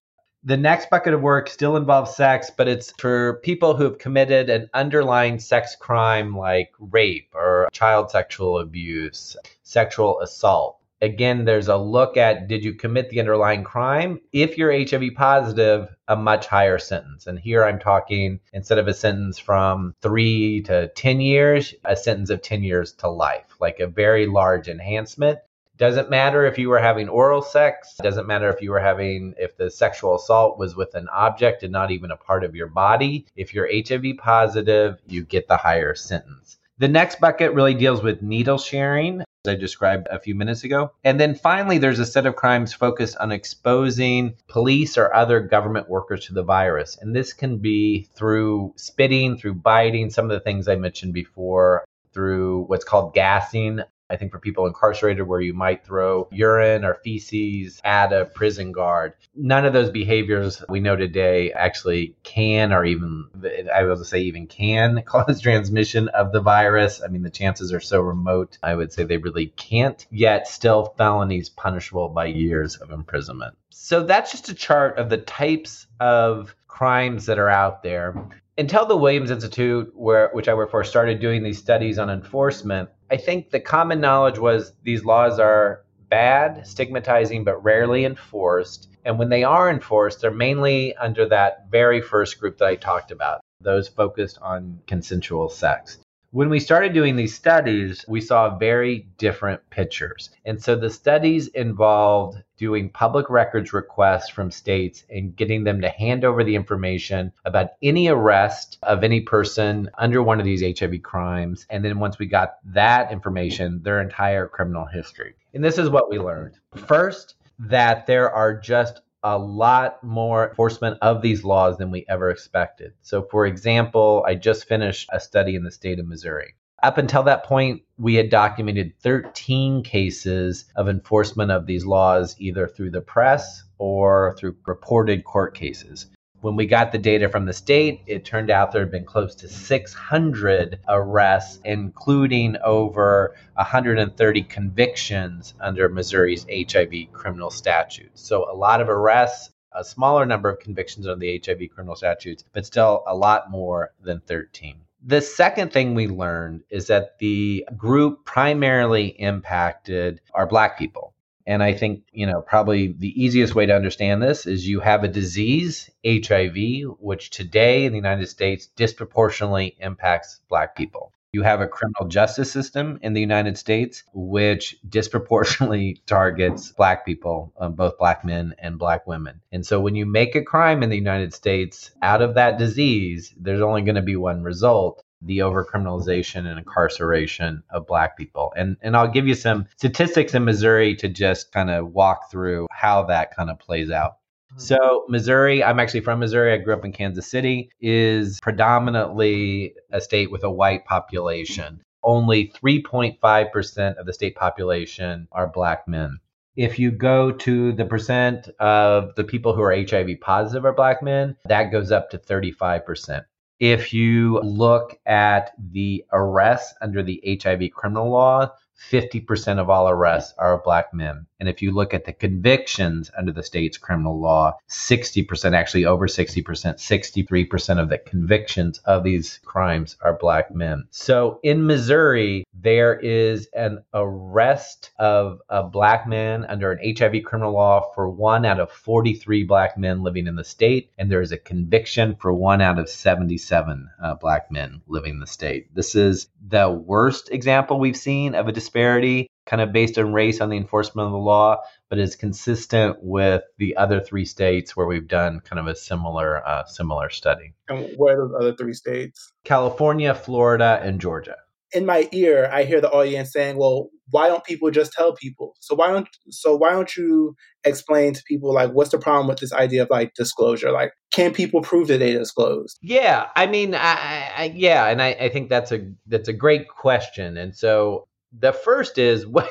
The 0.45 0.57
next 0.57 0.89
bucket 0.91 1.13
of 1.13 1.21
work 1.21 1.51
still 1.51 1.77
involves 1.77 2.15
sex, 2.15 2.53
but 2.57 2.69
it's 2.69 2.93
for 2.93 3.41
people 3.43 3.75
who 3.75 3.83
have 3.83 3.99
committed 3.99 4.49
an 4.49 4.71
underlying 4.73 5.41
sex 5.41 5.75
crime 5.75 6.37
like 6.37 6.71
rape 6.79 7.35
or 7.35 7.69
child 7.73 8.13
sexual 8.13 8.61
abuse, 8.61 9.37
sexual 9.65 10.21
assault 10.21 10.80
again, 11.01 11.45
there's 11.45 11.69
a 11.69 11.77
look 11.77 12.17
at 12.17 12.49
did 12.49 12.65
you 12.65 12.75
commit 12.75 13.11
the 13.11 13.21
underlying 13.21 13.65
crime? 13.65 14.21
If 14.33 14.59
you're 14.59 14.73
HIV 14.73 15.15
positive, 15.17 15.89
a 16.09 16.17
much 16.17 16.47
higher 16.47 16.79
sentence. 16.79 17.27
And 17.27 17.39
here 17.39 17.65
I'm 17.65 17.79
talking 17.79 18.41
instead 18.53 18.79
of 18.79 18.89
a 18.89 18.95
sentence 18.95 19.39
from 19.39 19.95
three 20.03 20.63
to 20.63 20.89
10 20.89 21.21
years, 21.21 21.75
a 21.85 21.97
sentence 21.97 22.31
of 22.31 22.43
10 22.43 22.63
years 22.63 22.93
to 22.95 23.09
life, 23.09 23.57
like 23.61 23.81
a 23.81 23.87
very 23.87 24.27
large 24.27 24.69
enhancement. 24.69 25.39
Doesn't 25.77 26.11
matter 26.11 26.45
if 26.45 26.59
you 26.59 26.69
were 26.69 26.79
having 26.79 27.09
oral 27.09 27.41
sex. 27.41 27.97
Doesn't 28.03 28.27
matter 28.27 28.51
if 28.51 28.61
you 28.61 28.71
were 28.71 28.81
having, 28.81 29.33
if 29.39 29.57
the 29.57 29.71
sexual 29.71 30.17
assault 30.17 30.59
was 30.59 30.77
with 30.77 30.95
an 30.95 31.09
object 31.09 31.63
and 31.63 31.73
not 31.73 31.91
even 31.91 32.11
a 32.11 32.19
part 32.19 32.45
of 32.45 32.55
your 32.55 32.67
body. 32.67 33.25
If 33.35 33.55
you're 33.55 33.67
HIV 33.73 34.19
positive, 34.19 35.01
you 35.07 35.25
get 35.25 35.49
the 35.49 35.57
higher 35.57 35.95
sentence. 35.95 36.59
The 36.77 36.89
next 36.89 37.19
bucket 37.19 37.55
really 37.55 37.73
deals 37.73 38.03
with 38.03 38.21
needle 38.21 38.59
sharing. 38.59 39.25
I 39.47 39.55
described 39.55 40.07
a 40.11 40.19
few 40.19 40.35
minutes 40.35 40.65
ago. 40.65 40.93
And 41.03 41.19
then 41.19 41.35
finally, 41.35 41.79
there's 41.79 41.99
a 41.99 42.05
set 42.05 42.27
of 42.27 42.37
crimes 42.37 42.75
focused 42.75 43.17
on 43.17 43.33
exposing 43.33 44.35
police 44.49 44.99
or 44.99 45.15
other 45.15 45.41
government 45.41 45.89
workers 45.89 46.27
to 46.27 46.35
the 46.35 46.43
virus. 46.43 46.99
And 47.01 47.17
this 47.17 47.33
can 47.33 47.57
be 47.57 48.09
through 48.15 48.75
spitting, 48.77 49.39
through 49.39 49.55
biting, 49.55 50.11
some 50.11 50.27
of 50.27 50.31
the 50.31 50.41
things 50.41 50.69
I 50.69 50.77
mentioned 50.77 51.15
before, 51.15 51.85
through 52.13 52.65
what's 52.65 52.85
called 52.85 53.15
gassing. 53.15 53.81
I 54.11 54.17
think 54.17 54.33
for 54.33 54.39
people 54.39 54.67
incarcerated, 54.67 55.27
where 55.27 55.41
you 55.41 55.55
might 55.55 55.85
throw 55.85 56.29
urine 56.33 56.85
or 56.85 56.95
feces 56.95 57.81
at 57.85 58.13
a 58.13 58.25
prison 58.27 58.73
guard. 58.73 59.15
None 59.35 59.65
of 59.65 59.73
those 59.73 59.91
behaviors 59.91 60.63
we 60.69 60.81
know 60.81 60.97
today 60.97 61.53
actually 61.53 62.17
can, 62.23 62.73
or 62.73 62.85
even, 62.85 63.29
I 63.75 63.85
will 63.85 64.05
say, 64.05 64.21
even 64.21 64.47
can 64.47 65.03
cause 65.07 65.41
transmission 65.41 66.09
of 66.09 66.33
the 66.33 66.41
virus. 66.41 67.01
I 67.03 67.09
mean, 67.09 67.23
the 67.23 67.31
chances 67.31 67.73
are 67.73 67.81
so 67.81 68.01
remote, 68.01 68.59
I 68.63 68.75
would 68.75 68.93
say 68.93 69.05
they 69.05 69.19
really 69.19 69.47
can't, 69.47 70.05
yet, 70.11 70.49
still 70.49 70.95
felonies 70.99 71.49
punishable 71.49 72.09
by 72.09 72.27
years 72.27 72.77
of 72.77 72.91
imprisonment. 72.91 73.57
So 73.71 74.05
that's 74.05 74.33
just 74.33 74.49
a 74.49 74.55
chart 74.55 74.99
of 74.99 75.09
the 75.09 75.19
types 75.19 75.87
of 76.01 76.55
crimes 76.67 77.27
that 77.27 77.39
are 77.39 77.49
out 77.49 77.83
there 77.83 78.15
until 78.61 78.85
the 78.85 78.97
Williams 78.97 79.31
Institute, 79.31 79.91
where 79.95 80.29
which 80.33 80.49
I 80.49 80.55
work 80.55 80.71
for, 80.71 80.85
started 80.85 81.21
doing 81.21 81.43
these 81.43 81.59
studies 81.59 81.99
on 81.99 82.11
enforcement, 82.11 82.91
I 83.11 83.17
think 83.17 83.51
the 83.51 83.61
common 83.61 84.01
knowledge 84.01 84.39
was 84.39 84.73
these 84.85 85.05
laws 85.05 85.39
are 85.39 85.83
bad, 86.09 86.67
stigmatizing, 86.67 87.45
but 87.45 87.63
rarely 87.65 88.05
enforced. 88.05 88.89
And 89.05 89.19
when 89.19 89.31
they 89.31 89.45
are 89.45 89.71
enforced, 89.71 90.21
they're 90.21 90.31
mainly 90.31 90.95
under 90.97 91.29
that 91.29 91.67
very 91.71 92.01
first 92.01 92.39
group 92.39 92.59
that 92.59 92.69
I 92.69 92.77
talked 92.77 93.11
about 93.11 93.41
those 93.63 93.89
focused 93.89 94.39
on 94.41 94.81
consensual 94.87 95.49
sex. 95.49 95.99
When 96.33 96.49
we 96.49 96.61
started 96.61 96.93
doing 96.93 97.17
these 97.17 97.35
studies, 97.35 98.05
we 98.07 98.21
saw 98.21 98.57
very 98.57 99.09
different 99.19 99.69
pictures. 99.71 100.31
And 100.45 100.63
so 100.63 100.77
the 100.77 100.89
studies 100.89 101.49
involved 101.49 102.41
doing 102.57 102.89
public 102.91 103.29
records 103.29 103.73
requests 103.73 104.29
from 104.29 104.53
states 104.53 105.05
and 105.11 105.35
getting 105.35 105.65
them 105.65 105.81
to 105.81 105.89
hand 105.89 106.25
over 106.25 106.45
the 106.45 106.55
information 106.55 107.33
about 107.45 107.71
any 107.83 108.07
arrest 108.07 108.79
of 108.85 109.03
any 109.03 109.23
person 109.23 109.91
under 109.99 110.23
one 110.23 110.39
of 110.39 110.47
these 110.47 110.63
HIV 110.79 111.03
crimes. 111.03 111.67
And 111.69 111.85
then 111.85 111.99
once 111.99 112.21
we 112.21 112.27
got 112.27 112.59
that 112.67 113.11
information, 113.11 113.83
their 113.83 114.01
entire 114.01 114.47
criminal 114.47 114.87
history. 114.87 115.35
And 115.53 115.65
this 115.65 115.79
is 115.79 115.91
what 115.91 116.09
we 116.09 116.21
learned. 116.21 116.55
First, 116.77 117.35
that 117.59 118.07
there 118.07 118.31
are 118.31 118.55
just 118.55 119.01
a 119.23 119.39
lot 119.39 120.03
more 120.03 120.49
enforcement 120.49 120.99
of 121.03 121.23
these 121.23 121.45
laws 121.45 121.77
than 121.77 121.91
we 121.91 122.05
ever 122.09 122.31
expected. 122.31 122.93
So, 123.03 123.23
for 123.23 123.47
example, 123.47 124.25
I 124.27 124.35
just 124.35 124.67
finished 124.67 125.09
a 125.13 125.21
study 125.21 125.57
in 125.57 125.65
the 125.65 125.71
state 125.71 125.99
of 125.99 126.07
Missouri. 126.07 126.55
Up 126.83 126.97
until 126.97 127.23
that 127.25 127.45
point, 127.45 127.83
we 127.99 128.15
had 128.15 128.31
documented 128.31 128.95
13 129.01 129.83
cases 129.83 130.65
of 130.77 130.89
enforcement 130.89 131.51
of 131.51 131.67
these 131.67 131.85
laws, 131.85 132.35
either 132.39 132.67
through 132.67 132.91
the 132.91 133.03
press 133.03 133.63
or 133.77 134.35
through 134.39 134.57
reported 134.67 135.25
court 135.25 135.55
cases. 135.55 136.07
When 136.43 136.57
we 136.57 136.65
got 136.65 136.91
the 136.91 136.97
data 136.99 137.29
from 137.29 137.45
the 137.45 137.53
state, 137.53 138.01
it 138.07 138.25
turned 138.25 138.51
out 138.51 138.73
there 138.73 138.81
had 138.81 138.91
been 138.91 139.05
close 139.05 139.35
to 139.37 139.49
600 139.49 140.81
arrests, 140.89 141.59
including 141.65 142.57
over 142.65 143.37
130 143.55 144.43
convictions 144.45 145.53
under 145.61 145.91
Missouri's 145.91 146.47
HIV 146.51 147.13
criminal 147.13 147.51
statutes. 147.51 148.23
So, 148.23 148.51
a 148.51 148.57
lot 148.57 148.81
of 148.81 148.89
arrests, 148.89 149.51
a 149.73 149.85
smaller 149.85 150.25
number 150.25 150.49
of 150.49 150.61
convictions 150.61 151.07
under 151.07 151.21
the 151.21 151.43
HIV 151.45 151.73
criminal 151.75 151.95
statutes, 151.95 152.43
but 152.55 152.65
still 152.65 153.05
a 153.07 153.15
lot 153.15 153.51
more 153.51 153.93
than 154.03 154.21
13. 154.21 154.81
The 155.05 155.21
second 155.21 155.75
thing 155.75 155.95
we 155.95 156.09
learned 156.09 156.63
is 156.71 156.87
that 156.87 157.19
the 157.19 157.67
group 157.77 158.25
primarily 158.25 159.09
impacted 159.09 160.23
are 160.33 160.47
Black 160.47 160.79
people. 160.79 161.10
And 161.51 161.65
I 161.65 161.73
think, 161.73 162.05
you 162.13 162.27
know, 162.27 162.43
probably 162.43 162.95
the 162.97 163.21
easiest 163.21 163.57
way 163.57 163.67
to 163.67 163.75
understand 163.75 164.23
this 164.23 164.47
is 164.47 164.69
you 164.69 164.79
have 164.79 165.03
a 165.03 165.09
disease, 165.09 165.91
HIV, 166.07 166.55
which 167.01 167.31
today 167.31 167.87
in 167.87 167.91
the 167.91 167.99
United 167.99 168.29
States 168.29 168.69
disproportionately 168.77 169.77
impacts 169.81 170.41
Black 170.49 170.77
people. 170.77 171.13
You 171.33 171.43
have 171.43 171.61
a 171.61 171.67
criminal 171.67 172.07
justice 172.07 172.53
system 172.53 173.01
in 173.03 173.15
the 173.15 173.21
United 173.21 173.59
States, 173.59 174.05
which 174.15 174.77
disproportionately 174.89 176.01
targets 176.07 176.71
Black 176.71 177.05
people, 177.05 177.53
um, 177.59 177.73
both 177.73 177.99
Black 177.99 178.25
men 178.25 178.55
and 178.61 178.79
Black 178.79 179.09
women. 179.09 179.41
And 179.51 179.67
so 179.67 179.81
when 179.81 179.97
you 179.97 180.07
make 180.07 180.37
a 180.37 180.45
crime 180.45 180.85
in 180.85 180.91
the 180.91 180.97
United 180.97 181.35
States 181.35 181.91
out 182.01 182.23
of 182.23 182.35
that 182.35 182.59
disease, 182.59 183.35
there's 183.37 183.61
only 183.61 183.83
going 183.83 183.97
to 183.97 184.03
be 184.03 184.15
one 184.15 184.45
result 184.45 185.03
the 185.23 185.39
overcriminalization 185.39 186.47
and 186.47 186.59
incarceration 186.59 187.63
of 187.71 187.87
black 187.87 188.17
people. 188.17 188.53
And 188.57 188.77
and 188.83 188.97
I'll 188.97 189.11
give 189.11 189.27
you 189.27 189.35
some 189.35 189.67
statistics 189.77 190.35
in 190.35 190.45
Missouri 190.45 190.97
to 190.97 191.09
just 191.09 191.53
kind 191.53 191.71
of 191.71 191.93
walk 191.93 192.31
through 192.31 192.67
how 192.71 193.05
that 193.05 193.35
kind 193.35 193.51
of 193.51 193.59
plays 193.59 193.91
out. 193.91 194.17
Mm-hmm. 194.53 194.61
So, 194.61 195.05
Missouri, 195.09 195.63
I'm 195.63 195.79
actually 195.79 196.01
from 196.01 196.21
Missouri. 196.21 196.53
I 196.53 196.59
grew 196.59 196.75
up 196.75 196.85
in 196.85 196.93
Kansas 196.93 197.31
City, 197.31 197.71
is 197.81 198.41
predominantly 198.41 199.75
a 199.93 200.01
state 200.01 200.31
with 200.31 200.43
a 200.43 200.51
white 200.51 200.85
population. 200.87 201.83
Only 202.03 202.49
3.5% 202.49 203.97
of 203.97 204.07
the 204.07 204.13
state 204.13 204.35
population 204.35 205.29
are 205.33 205.47
black 205.47 205.87
men. 205.87 206.19
If 206.57 206.79
you 206.79 206.91
go 206.91 207.31
to 207.31 207.73
the 207.73 207.85
percent 207.85 208.49
of 208.59 209.15
the 209.15 209.25
people 209.25 209.55
who 209.55 209.63
are 209.63 209.75
HIV 209.75 210.21
positive 210.21 210.65
are 210.65 210.73
black 210.73 211.03
men, 211.03 211.37
that 211.45 211.71
goes 211.71 211.93
up 211.93 212.11
to 212.11 212.19
35%. 212.19 213.25
If 213.61 213.93
you 213.93 214.41
look 214.41 214.99
at 215.05 215.53
the 215.59 216.05
arrests 216.13 216.75
under 216.81 217.03
the 217.03 217.23
HIV 217.43 217.73
criminal 217.73 218.11
law, 218.11 218.51
50% 218.91 219.59
of 219.59 219.69
all 219.69 219.89
arrests 219.89 220.35
are 220.39 220.63
black 220.63 220.95
men. 220.95 221.27
And 221.41 221.49
if 221.49 221.63
you 221.63 221.73
look 221.73 221.95
at 221.95 222.05
the 222.05 222.13
convictions 222.13 223.11
under 223.17 223.33
the 223.33 223.43
state's 223.43 223.79
criminal 223.79 224.21
law, 224.21 224.59
60%, 224.69 225.55
actually 225.55 225.87
over 225.87 226.07
60%, 226.07 226.45
63% 226.45 227.81
of 227.81 227.89
the 227.89 227.99
convictions 227.99 228.79
of 228.85 229.03
these 229.03 229.41
crimes 229.45 229.97
are 230.03 230.19
black 230.19 230.55
men. 230.55 230.85
So 230.91 231.41
in 231.43 231.67
Missouri, 231.67 232.45
there 232.53 232.99
is 232.99 233.49
an 233.55 233.83
arrest 233.95 234.91
of 234.99 235.41
a 235.49 235.63
black 235.63 236.07
man 236.07 236.45
under 236.45 236.73
an 236.73 236.95
HIV 236.97 237.25
criminal 237.25 237.55
law 237.55 237.91
for 237.95 238.11
one 238.11 238.45
out 238.45 238.61
of 238.61 238.71
43 238.71 239.45
black 239.45 239.79
men 239.79 240.03
living 240.03 240.27
in 240.27 240.37
the 240.37 240.45
state. 240.45 240.91
And 240.99 241.11
there 241.11 241.23
is 241.23 241.33
a 241.33 241.39
conviction 241.39 242.17
for 242.17 242.35
one 242.35 242.61
out 242.61 242.79
of 242.79 242.89
77 242.89 243.89
uh, 244.03 244.15
black 244.15 244.51
men 244.51 244.83
living 244.87 245.15
in 245.15 245.21
the 245.21 245.27
state. 245.27 245.75
This 245.75 245.95
is 245.95 246.29
the 246.47 246.71
worst 246.71 247.31
example 247.31 247.79
we've 247.79 247.97
seen 247.97 248.35
of 248.35 248.47
a 248.47 248.53
disparity 248.53 249.31
kind 249.51 249.61
of 249.61 249.73
based 249.73 249.99
on 249.99 250.13
race 250.13 250.41
on 250.41 250.49
the 250.49 250.57
enforcement 250.57 251.07
of 251.07 251.13
the 251.13 251.19
law, 251.19 251.61
but 251.89 251.99
is 251.99 252.15
consistent 252.15 252.97
with 253.01 253.43
the 253.59 253.77
other 253.77 254.01
three 254.01 254.25
states 254.25 254.77
where 254.77 254.87
we've 254.87 255.09
done 255.09 255.41
kind 255.41 255.59
of 255.59 255.67
a 255.67 255.75
similar 255.75 256.47
uh, 256.47 256.65
similar 256.67 257.11
study. 257.11 257.53
And 257.69 257.91
what 257.97 258.13
are 258.13 258.29
those 258.29 258.37
other 258.41 258.55
three 258.55 258.75
states? 258.75 259.33
California, 259.45 260.15
Florida, 260.15 260.81
and 260.83 261.01
Georgia. 261.01 261.37
In 261.73 261.85
my 261.85 262.09
ear, 262.13 262.49
I 262.53 262.63
hear 262.63 262.81
the 262.81 262.91
audience 262.91 263.33
saying, 263.33 263.57
"Well, 263.57 263.91
why 264.11 264.29
don't 264.29 264.45
people 264.45 264.71
just 264.71 264.93
tell 264.93 265.15
people? 265.15 265.57
So 265.59 265.75
why 265.75 265.89
don't 265.89 266.09
so 266.29 266.55
why 266.55 266.71
don't 266.71 266.97
you 266.97 267.35
explain 267.65 268.15
to 268.15 268.23
people 268.29 268.55
like 268.55 268.71
what's 268.71 268.91
the 268.91 268.99
problem 268.99 269.27
with 269.27 269.39
this 269.39 269.53
idea 269.53 269.83
of 269.83 269.91
like 269.91 270.15
disclosure? 270.15 270.71
Like, 270.71 270.93
can 271.13 271.33
people 271.33 271.61
prove 271.61 271.89
that 271.89 271.99
they 271.99 272.13
disclosed? 272.13 272.79
Yeah, 272.83 273.27
I 273.35 273.49
mean, 273.49 273.75
I, 273.75 274.33
I 274.37 274.53
yeah, 274.55 274.87
and 274.87 275.03
I, 275.03 275.09
I 275.09 275.29
think 275.29 275.49
that's 275.49 275.73
a 275.73 275.89
that's 276.07 276.29
a 276.29 276.33
great 276.33 276.69
question, 276.69 277.37
and 277.37 277.57
so 277.57 278.07
the 278.39 278.53
first 278.53 278.99
is 278.99 279.27
what, 279.27 279.51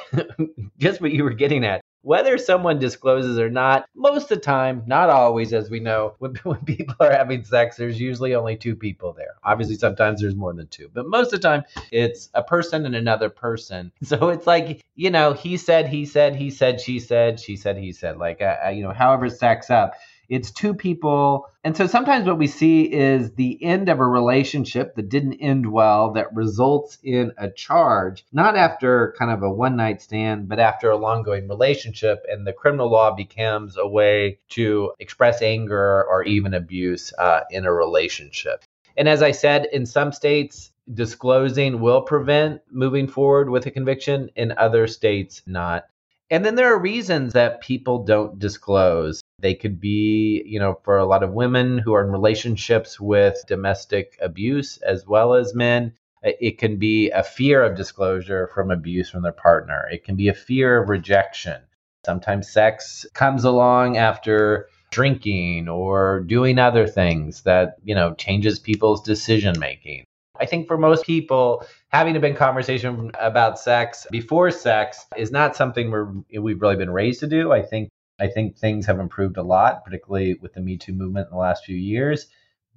just 0.78 1.02
what 1.02 1.12
you 1.12 1.24
were 1.24 1.34
getting 1.34 1.66
at. 1.66 1.82
Whether 2.02 2.38
someone 2.38 2.80
discloses 2.80 3.38
or 3.38 3.50
not, 3.50 3.86
most 3.94 4.24
of 4.24 4.30
the 4.30 4.38
time, 4.38 4.84
not 4.88 5.10
always, 5.10 5.52
as 5.52 5.70
we 5.70 5.82
know, 5.82 6.16
when, 6.20 6.36
when 6.44 6.64
people 6.64 6.96
are 7.02 7.12
having 7.12 7.44
sex, 7.44 7.76
there's 7.76 8.00
usually 8.00 8.36
only 8.36 8.56
two 8.56 8.76
people 8.76 9.12
there. 9.12 9.36
Obviously, 9.44 9.76
sometimes 9.76 10.22
there's 10.22 10.36
more 10.36 10.54
than 10.54 10.68
two, 10.68 10.90
but 10.94 11.08
most 11.08 11.34
of 11.34 11.42
the 11.42 11.48
time, 11.48 11.64
it's 11.92 12.30
a 12.34 12.44
person 12.44 12.86
and 12.86 12.96
another 12.96 13.30
person. 13.30 13.92
So 14.10 14.30
it's 14.30 14.48
like, 14.48 14.82
you 14.96 15.12
know, 15.12 15.34
he 15.34 15.56
said, 15.58 15.88
he 15.88 16.04
said, 16.04 16.36
he 16.36 16.50
said, 16.50 16.82
she 16.82 17.00
said, 17.00 17.40
she 17.40 17.56
said, 17.56 17.78
he 17.78 17.92
said, 17.92 18.18
like, 18.18 18.42
uh, 18.42 18.56
uh 18.66 18.70
you 18.70 18.82
know, 18.82 18.92
however 18.92 19.30
stacks 19.30 19.70
up 19.70 19.94
it's 20.30 20.52
two 20.52 20.74
people. 20.74 21.48
And 21.64 21.76
so 21.76 21.88
sometimes 21.88 22.28
what 22.28 22.38
we 22.38 22.48
see 22.48 22.84
is 22.84 23.32
the 23.32 23.62
end 23.64 23.90
of 23.90 24.00
a 24.00 24.06
relationship 24.06 24.96
that 24.96 25.10
didn't 25.10 25.34
end 25.42 25.70
well 25.72 26.14
that 26.14 26.34
results 26.36 26.98
in 27.04 27.34
a 27.38 27.50
charge, 27.50 28.26
not 28.32 28.56
after 28.56 29.16
kind 29.18 29.32
of 29.32 29.44
a 29.44 29.52
one 29.52 29.76
night 29.76 30.02
stand, 30.02 30.48
but 30.48 30.60
after 30.60 30.92
a 30.92 30.98
long 30.98 31.24
going 31.24 31.48
relationship. 31.48 32.24
And 32.30 32.46
the 32.46 32.54
criminal 32.54 32.90
law 32.90 33.16
becomes 33.16 33.76
a 33.78 33.88
way 33.88 34.40
to 34.50 34.94
express 35.00 35.42
anger 35.42 36.06
or 36.06 36.24
even 36.24 36.54
abuse 36.54 37.12
uh, 37.18 37.42
in 37.50 37.66
a 37.66 37.74
relationship. 37.74 38.64
And 38.96 39.10
as 39.10 39.22
I 39.22 39.32
said, 39.32 39.68
in 39.72 39.86
some 39.86 40.12
states, 40.12 40.72
disclosing 40.94 41.80
will 41.80 42.02
prevent 42.02 42.62
moving 42.72 43.08
forward 43.08 43.50
with 43.50 43.66
a 43.66 43.72
conviction, 43.72 44.30
in 44.36 44.54
other 44.58 44.88
states, 44.88 45.42
not. 45.46 45.86
And 46.32 46.46
then 46.46 46.56
there 46.56 46.72
are 46.72 46.80
reasons 46.80 47.34
that 47.34 47.62
people 47.62 48.04
don't 48.04 48.38
disclose. 48.38 49.22
They 49.40 49.56
could 49.56 49.80
be, 49.80 50.44
you 50.46 50.60
know, 50.60 50.80
for 50.84 50.98
a 50.98 51.06
lot 51.06 51.24
of 51.24 51.34
women 51.34 51.80
who 51.80 51.94
are 51.94 52.06
in 52.06 52.12
relationships 52.12 53.00
with 53.00 53.44
domestic 53.48 54.18
abuse 54.22 54.78
as 54.78 55.08
well 55.08 55.34
as 55.34 55.56
men. 55.56 55.94
It 56.22 56.58
can 56.58 56.78
be 56.78 57.10
a 57.10 57.24
fear 57.24 57.64
of 57.64 57.78
disclosure 57.78 58.50
from 58.54 58.70
abuse 58.70 59.10
from 59.10 59.24
their 59.24 59.32
partner. 59.32 59.88
It 59.92 60.04
can 60.04 60.16
be 60.16 60.28
a 60.28 60.34
fear 60.34 60.84
of 60.84 60.90
rejection. 60.90 61.62
Sometimes 62.06 62.52
sex 62.52 63.06
comes 63.14 63.44
along 63.44 63.98
after 63.98 64.68
drinking 64.92 65.70
or 65.70 66.20
doing 66.22 66.60
other 66.60 66.88
things 66.88 67.44
that, 67.44 67.78
you 67.84 67.96
know, 67.96 68.14
changes 68.16 68.60
people's 68.60 69.02
decision 69.02 69.58
making. 69.60 70.04
I 70.40 70.46
think 70.46 70.68
for 70.68 70.78
most 70.78 71.06
people, 71.06 71.66
having 71.90 72.16
a 72.16 72.20
big 72.20 72.38
conversation 72.38 73.12
about 73.20 73.60
sex 73.60 74.08
before 74.12 74.52
sex 74.52 75.06
is 75.18 75.32
not 75.32 75.56
something 75.56 75.92
we're, 75.92 76.12
we've 76.40 76.62
really 76.62 76.76
been 76.76 76.90
raised 76.92 77.20
to 77.22 77.28
do. 77.28 77.52
I 77.52 77.62
think 77.62 77.90
I 78.20 78.28
think 78.28 78.58
things 78.58 78.86
have 78.86 79.00
improved 79.00 79.38
a 79.38 79.44
lot, 79.44 79.86
particularly 79.86 80.36
with 80.42 80.54
the 80.54 80.62
Me 80.62 80.78
Too 80.78 80.94
movement 80.94 81.28
in 81.28 81.32
the 81.32 81.40
last 81.40 81.64
few 81.64 81.78
years. 81.78 82.28